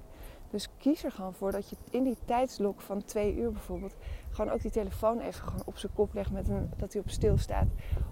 Dus 0.51 0.69
kies 0.79 1.05
er 1.05 1.13
gewoon 1.13 1.35
voor 1.35 1.53
dat 1.53 1.71
je 1.71 1.77
in 1.91 2.03
die 2.03 2.17
tijdslok 2.25 2.81
van 2.81 3.05
twee 3.05 3.37
uur 3.37 3.53
bijvoorbeeld 3.53 3.95
gewoon 4.31 4.53
ook 4.53 4.63
die 4.63 4.71
telefoon 4.71 5.21
even 5.21 5.45
gewoon 5.45 5.63
op 5.65 5.79
zijn 5.79 5.93
kop 5.93 6.15
legt 6.15 6.31
met 6.31 6.49
een, 6.49 6.71
dat 6.77 6.93
hij 6.93 7.03
op 7.03 7.11
stil 7.11 7.39
staat. 7.39 7.67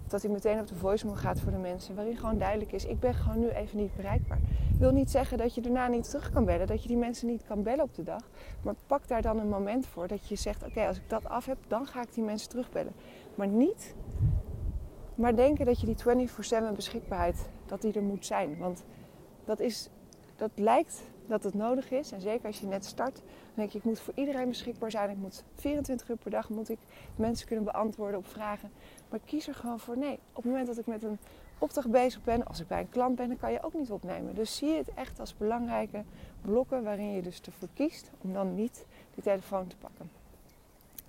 Of 0.05 0.11
dat 0.11 0.23
hij 0.23 0.31
meteen 0.31 0.61
op 0.61 0.67
de 0.67 0.75
voicemail 0.75 1.17
gaat 1.17 1.41
voor 1.41 1.53
de 1.53 1.59
mensen. 1.59 1.95
Waarin 1.95 2.17
gewoon 2.17 2.39
duidelijk 2.39 2.73
is, 2.73 2.85
ik 2.85 3.01
ben 3.01 3.15
gewoon 3.15 3.39
nu 3.39 3.49
even 3.49 3.79
niet 3.79 3.95
bereikbaar. 3.97 4.39
Ik 4.73 4.79
wil 4.79 4.93
niet 4.93 5.11
zeggen 5.11 5.39
dat 5.39 5.55
je 5.55 5.61
daarna 5.61 5.87
niet 5.87 6.09
terug 6.09 6.31
kan 6.31 6.45
bellen. 6.45 6.67
Dat 6.67 6.83
je 6.83 6.89
die 6.89 6.97
mensen 6.97 7.27
niet 7.27 7.43
kan 7.47 7.63
bellen 7.63 7.85
op 7.85 7.95
de 7.95 8.03
dag. 8.03 8.23
Maar 8.63 8.75
pak 8.87 9.09
daar 9.09 9.23
dan 9.23 9.39
een 9.39 9.49
moment 9.49 9.87
voor 9.87 10.09
dat 10.09 10.29
je 10.29 10.37
zegt, 10.37 10.63
oké 10.63 10.87
als 10.87 10.97
ik 10.97 11.09
dat 11.09 11.29
af 11.29 11.47
heb, 11.47 11.59
dan 11.69 11.87
ga 11.87 12.03
ik 12.03 12.15
die 12.15 12.25
mensen 12.25 12.49
terugbellen. 12.49 12.93
Maar 13.35 13.49
niet, 13.49 13.95
maar 15.15 15.37
denken 15.37 15.67
dat 15.67 15.81
je 15.81 15.87
die 15.87 16.29
24-7 16.73 16.75
beschikbaarheid, 16.75 17.49
dat 17.67 17.83
die 17.83 17.93
er 17.93 18.03
moet 18.03 18.27
zijn. 18.27 18.59
Want 18.59 18.85
dat 19.45 19.61
is, 19.61 19.91
dat 20.37 20.51
lijkt 20.55 21.03
dat 21.29 21.45
het 21.45 21.55
nodig 21.55 21.91
is. 21.91 22.13
En 22.13 22.21
zeker 22.21 22.47
als 22.47 22.61
je 22.61 22.67
net 22.67 22.85
start, 22.85 23.15
dan 23.15 23.25
denk 23.55 23.71
je, 23.71 23.79
ik 23.79 23.85
moet 23.85 24.01
voor 24.01 24.15
iedereen 24.17 24.49
beschikbaar 24.49 24.91
zijn. 24.91 25.11
Ik 25.11 25.17
moet 25.17 25.45
24 25.55 26.09
uur 26.09 26.17
per 26.17 26.31
dag 26.31 26.49
moet 26.49 26.69
ik 26.69 26.79
mensen 27.17 27.47
kunnen 27.47 27.65
beantwoorden 27.65 28.19
op 28.19 28.27
vragen. 28.27 28.71
Maar 29.09 29.21
kies 29.25 29.49
er 29.49 29.55
gewoon 29.55 29.81
voor 29.81 29.99
nee. 29.99 30.19
Op 30.33 30.43
het 30.43 30.45
moment 30.45 30.67
dat 30.67 30.79
ik 30.79 30.87
met 30.87 31.03
een 31.03 31.19
opdracht 31.59 31.91
bezig 31.91 32.25
ben, 32.25 32.45
als 32.47 32.61
ik 32.61 32.69
bij 32.69 32.81
een 32.81 32.89
klant 32.89 33.17
ben, 33.17 33.29
dan 33.29 33.37
kan 33.37 33.53
je 33.53 33.63
ook 33.63 33.75
niet 33.75 33.91
opnemen. 33.91 34.35
Dus 34.35 34.57
zie 34.57 34.75
het 34.75 34.95
echt 34.95 35.21
als 35.21 35.37
belangrijke 35.37 36.05
blokken 36.43 36.83
waarin 36.83 37.13
je 37.13 37.23
dus 37.23 37.41
ervoor 37.41 37.69
kiest 37.75 38.11
om 38.21 38.33
dan 38.33 38.55
niet 38.55 38.85
die 39.15 39.23
telefoon 39.23 39.67
te 39.67 39.77
pakken. 39.77 40.11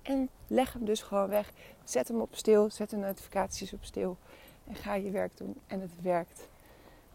En 0.02 0.28
leg 0.46 0.72
hem 0.72 0.84
dus 0.84 1.02
gewoon 1.02 1.28
weg. 1.28 1.52
Zet 1.84 2.08
hem 2.08 2.20
op 2.20 2.34
stil, 2.34 2.70
zet 2.70 2.90
de 2.90 2.96
notificaties 2.96 3.72
op 3.72 3.84
stil 3.84 4.16
en 4.66 4.74
ga 4.74 4.94
je 4.94 5.10
werk 5.10 5.36
doen. 5.36 5.56
En 5.66 5.80
het 5.80 6.02
werkt. 6.02 6.48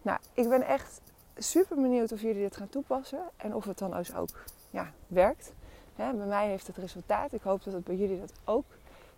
Nou, 0.02 0.20
ik 0.34 0.50
ben 0.50 0.62
echt 0.62 1.02
super 1.38 1.76
benieuwd 1.76 2.12
of 2.12 2.22
jullie 2.22 2.42
dit 2.42 2.58
gaan 2.58 2.70
toepassen 2.70 3.20
en 3.38 3.56
of 3.56 3.66
het 3.66 3.78
dan 3.78 3.92
dus 3.92 4.16
ook 4.16 4.44
ja, 4.70 4.92
werkt. 5.08 5.54
bij 5.96 6.14
mij 6.14 6.48
heeft 6.48 6.68
het 6.68 6.78
resultaat. 6.78 7.34
Ik 7.34 7.42
hoop 7.42 7.64
dat 7.64 7.74
het 7.74 7.84
bij 7.84 7.96
jullie 7.96 8.20
dat 8.20 8.34
ook 8.44 8.66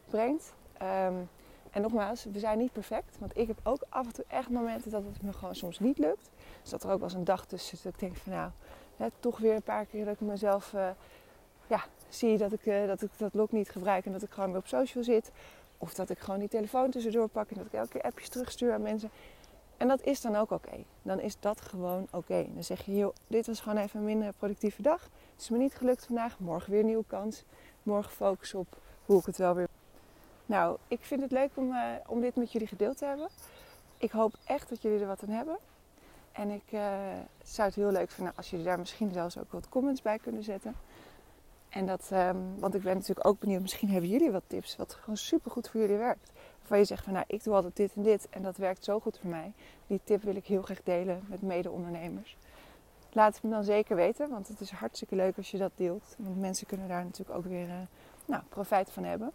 brengt. 0.10 0.54
Ehm, 0.78 1.16
en 1.72 1.82
nogmaals, 1.82 2.26
we 2.32 2.40
zijn 2.40 2.58
niet 2.58 2.72
perfect. 2.72 3.18
Want 3.20 3.38
ik 3.38 3.48
heb 3.48 3.60
ook 3.64 3.82
af 3.90 4.06
en 4.06 4.14
toe 4.14 4.26
echt 4.28 4.50
momenten 4.50 4.92
dat 4.92 5.04
het 5.04 5.22
me 5.22 5.34
gewoon 5.34 5.56
soms 5.56 5.80
niet 5.80 5.98
lukt. 5.98 6.30
Dus 6.62 6.70
dat 6.70 6.84
er 6.84 6.90
ook 6.90 7.00
wel 7.00 7.08
eens 7.08 7.18
een 7.18 7.24
dag 7.24 7.46
tussen 7.46 7.78
dat 7.84 7.94
ik 7.94 8.00
denk 8.00 8.16
van 8.16 8.52
nou, 8.98 9.12
toch 9.20 9.38
weer 9.38 9.56
een 9.56 9.62
paar 9.62 9.86
keer 9.86 10.06
dat 10.06 10.14
ik 10.14 10.20
mezelf 10.20 10.74
uh, 10.74 10.90
ja, 11.68 11.84
zie 12.10 12.38
dat 12.38 12.54
ik, 12.54 12.66
uh, 12.66 12.88
dat 12.88 13.02
ik 13.02 13.10
dat 13.18 13.34
lok 13.34 13.52
niet 13.52 13.70
gebruik 13.70 14.06
en 14.06 14.12
dat 14.12 14.24
ik 14.24 14.32
gewoon 14.32 14.50
weer 14.50 14.60
op 14.60 14.68
social 14.68 15.04
zit. 15.04 15.32
Of 15.78 15.94
dat 15.94 16.10
ik 16.10 16.20
gewoon 16.20 16.40
die 16.40 16.50
telefoon 16.50 16.92
tussendoor 16.92 17.28
pak 17.28 17.50
en 17.50 17.56
dat 17.56 17.66
ik 17.66 17.74
elke 17.74 17.90
keer 17.90 18.02
appjes 18.02 18.30
terugstuur 18.30 18.74
aan 18.74 18.82
mensen. 18.82 19.10
En 19.78 19.88
dat 19.88 20.04
is 20.04 20.22
dan 20.22 20.36
ook 20.36 20.52
oké. 20.52 20.84
Dan 21.02 21.20
is 21.20 21.40
dat 21.40 21.62
gewoon 21.62 22.08
oké. 22.12 22.46
Dan 22.54 22.64
zeg 22.64 22.86
je, 22.86 22.96
joh, 22.96 23.16
dit 23.28 23.48
was 23.48 23.60
gewoon 23.60 23.78
even 23.78 24.00
een 24.00 24.06
minder 24.06 24.34
productieve 24.38 24.82
dag. 24.82 25.04
Het 25.04 25.42
is 25.42 25.50
me 25.50 25.58
niet 25.58 25.76
gelukt 25.76 26.06
vandaag. 26.06 26.40
Morgen 26.40 26.72
weer 26.72 26.80
een 26.80 26.86
nieuwe 26.86 27.04
kans. 27.08 27.44
Morgen 27.84 28.12
focus 28.12 28.54
op 28.54 28.78
hoe 29.06 29.20
ik 29.20 29.26
het 29.26 29.38
wel 29.38 29.54
weer... 29.54 29.68
Nou, 30.46 30.78
ik 30.88 31.00
vind 31.02 31.22
het 31.22 31.32
leuk 31.32 31.50
om, 31.54 31.72
uh, 31.72 31.82
om 32.08 32.22
dit 32.22 32.36
met 32.36 32.52
jullie 32.52 32.68
gedeeld 32.68 32.98
te 32.98 33.06
hebben. 33.06 33.28
Ik 33.98 34.12
hoop 34.12 34.34
echt 34.46 34.70
dat 34.70 34.82
jullie 34.82 35.00
er 35.00 35.08
wat 35.08 35.24
aan 35.24 35.30
hebben. 35.30 35.58
En 36.32 36.50
ik 36.50 36.72
uh, 36.72 36.82
zou 37.44 37.68
het 37.68 37.76
heel 37.76 37.92
leuk 37.92 38.12
vinden 38.12 38.34
als 38.36 38.50
jullie 38.50 38.66
daar 38.66 38.80
misschien 38.80 39.12
zelfs 39.12 39.38
ook 39.38 39.52
wat 39.52 39.70
comments 39.70 40.02
bij 40.02 40.20
kunnen 40.20 40.44
zetten. 40.44 40.76
En 41.78 41.86
dat, 41.86 42.10
um, 42.14 42.60
want 42.60 42.76
ik 42.76 42.82
ben 42.82 42.94
natuurlijk 42.94 43.28
ook 43.28 43.40
benieuwd, 43.40 43.62
misschien 43.62 43.90
hebben 43.90 44.10
jullie 44.10 44.32
wat 44.32 44.44
tips 44.48 44.76
wat 44.76 44.94
gewoon 44.94 45.18
super 45.18 45.52
goed 45.52 45.70
voor 45.70 45.80
jullie 45.80 45.98
werkt. 45.98 46.32
Waarvan 46.60 46.78
je 46.78 46.86
zegt 46.86 47.04
van 47.04 47.14
nou, 47.14 47.26
ik 47.28 47.44
doe 47.44 47.54
altijd 47.54 47.76
dit 47.76 47.94
en 47.96 48.04
dit 48.04 48.28
en 48.30 48.42
dat 48.42 48.58
werkt 48.58 48.84
zo 48.84 49.00
goed 49.00 49.18
voor 49.22 49.30
mij. 49.30 49.54
Die 49.88 50.00
tip 50.04 50.24
wil 50.24 50.36
ik 50.36 50.46
heel 50.46 50.62
graag 50.62 50.84
delen 50.84 51.24
met 51.28 51.42
mede-ondernemers. 51.42 52.38
Laat 53.12 53.34
het 53.34 53.44
me 53.44 53.50
dan 53.50 53.64
zeker 53.64 53.96
weten, 53.96 54.30
want 54.30 54.48
het 54.48 54.60
is 54.60 54.72
hartstikke 54.72 55.16
leuk 55.16 55.38
als 55.38 55.52
je 55.52 55.58
dat 55.58 55.72
deelt. 55.76 56.16
Want 56.18 56.40
mensen 56.40 56.68
kunnen 56.68 56.88
daar 56.88 57.04
natuurlijk 57.04 57.38
ook 57.38 57.46
weer 57.46 57.68
uh, 57.68 57.74
nou, 58.26 58.44
profijt 58.50 58.92
van 58.92 59.04
hebben. 59.04 59.32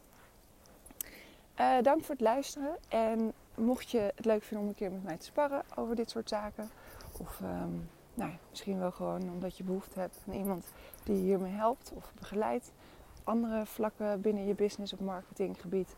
Uh, 1.60 1.80
dank 1.82 2.00
voor 2.00 2.14
het 2.14 2.24
luisteren. 2.24 2.76
En 2.88 3.32
mocht 3.54 3.90
je 3.90 4.12
het 4.16 4.24
leuk 4.24 4.42
vinden 4.42 4.64
om 4.66 4.68
een 4.68 4.78
keer 4.78 4.92
met 4.92 5.04
mij 5.04 5.16
te 5.16 5.24
sparren 5.24 5.62
over 5.76 5.96
dit 5.96 6.10
soort 6.10 6.28
zaken. 6.28 6.70
Of 7.18 7.40
um, 7.40 7.88
nou, 8.14 8.30
misschien 8.50 8.78
wel 8.78 8.90
gewoon 8.90 9.22
omdat 9.22 9.56
je 9.56 9.64
behoefte 9.64 10.00
hebt 10.00 10.18
aan 10.28 10.34
iemand 10.34 10.66
die 11.04 11.16
je 11.16 11.22
hiermee 11.22 11.52
helpt 11.52 11.92
of 11.94 12.12
begeleidt. 12.18 12.72
Andere 13.24 13.66
vlakken 13.66 14.20
binnen 14.20 14.46
je 14.46 14.54
business 14.54 14.92
op 14.92 15.00
marketinggebied 15.00 15.96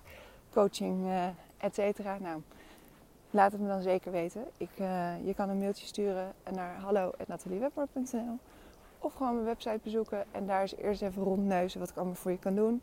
coaching, 0.50 1.06
uh, 1.06 1.26
et 1.56 1.74
cetera. 1.74 2.18
Nou, 2.18 2.42
laat 3.30 3.52
het 3.52 3.60
me 3.60 3.68
dan 3.68 3.82
zeker 3.82 4.12
weten. 4.12 4.44
Ik, 4.56 4.70
uh, 4.78 5.26
je 5.26 5.34
kan 5.34 5.48
een 5.48 5.58
mailtje 5.58 5.86
sturen 5.86 6.32
naar 6.52 6.76
hallo.nataliewebmer.nl 6.76 8.38
of 8.98 9.14
gewoon 9.14 9.34
mijn 9.34 9.46
website 9.46 9.80
bezoeken 9.82 10.24
en 10.30 10.46
daar 10.46 10.62
is 10.62 10.74
eerst 10.74 11.02
even 11.02 11.22
rondneuzen 11.22 11.80
wat 11.80 11.90
ik 11.90 11.96
allemaal 11.96 12.14
voor 12.14 12.30
je 12.30 12.38
kan 12.38 12.54
doen. 12.54 12.82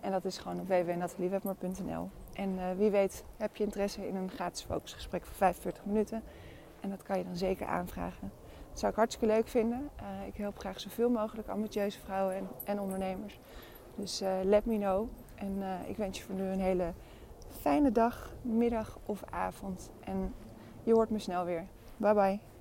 En 0.00 0.10
dat 0.10 0.24
is 0.24 0.38
gewoon 0.38 0.60
op 0.60 0.68
www.nataliewebmer.nl. 0.68 2.08
En 2.32 2.50
uh, 2.50 2.64
wie 2.76 2.90
weet 2.90 3.24
heb 3.36 3.56
je 3.56 3.64
interesse 3.64 4.08
in 4.08 4.16
een 4.16 4.30
gratis 4.30 4.62
focusgesprek 4.62 5.24
van 5.24 5.34
45 5.34 5.84
minuten. 5.84 6.22
En 6.80 6.90
dat 6.90 7.02
kan 7.02 7.18
je 7.18 7.24
dan 7.24 7.36
zeker 7.36 7.66
aanvragen. 7.66 8.41
Dat 8.72 8.80
zou 8.80 8.92
ik 8.92 8.98
hartstikke 8.98 9.34
leuk 9.34 9.48
vinden. 9.48 9.90
Uh, 10.00 10.26
ik 10.26 10.36
help 10.36 10.58
graag 10.58 10.80
zoveel 10.80 11.10
mogelijk 11.10 11.48
ambitieuze 11.48 11.98
vrouwen 11.98 12.36
en, 12.36 12.48
en 12.64 12.80
ondernemers. 12.80 13.40
Dus 13.94 14.22
uh, 14.22 14.28
let 14.42 14.64
me 14.64 14.76
know. 14.76 15.08
En 15.34 15.62
ik 15.86 15.96
wens 15.96 16.18
je 16.18 16.24
voor 16.24 16.34
nu 16.34 16.42
een 16.42 16.60
hele 16.60 16.92
fijne 17.60 17.92
dag, 17.92 18.32
middag 18.42 18.98
of 19.06 19.22
avond. 19.30 19.90
En 20.00 20.34
je 20.82 20.92
hoort 20.92 21.10
me 21.10 21.18
snel 21.18 21.44
weer. 21.44 21.66
Bye 21.96 22.14
bye. 22.14 22.51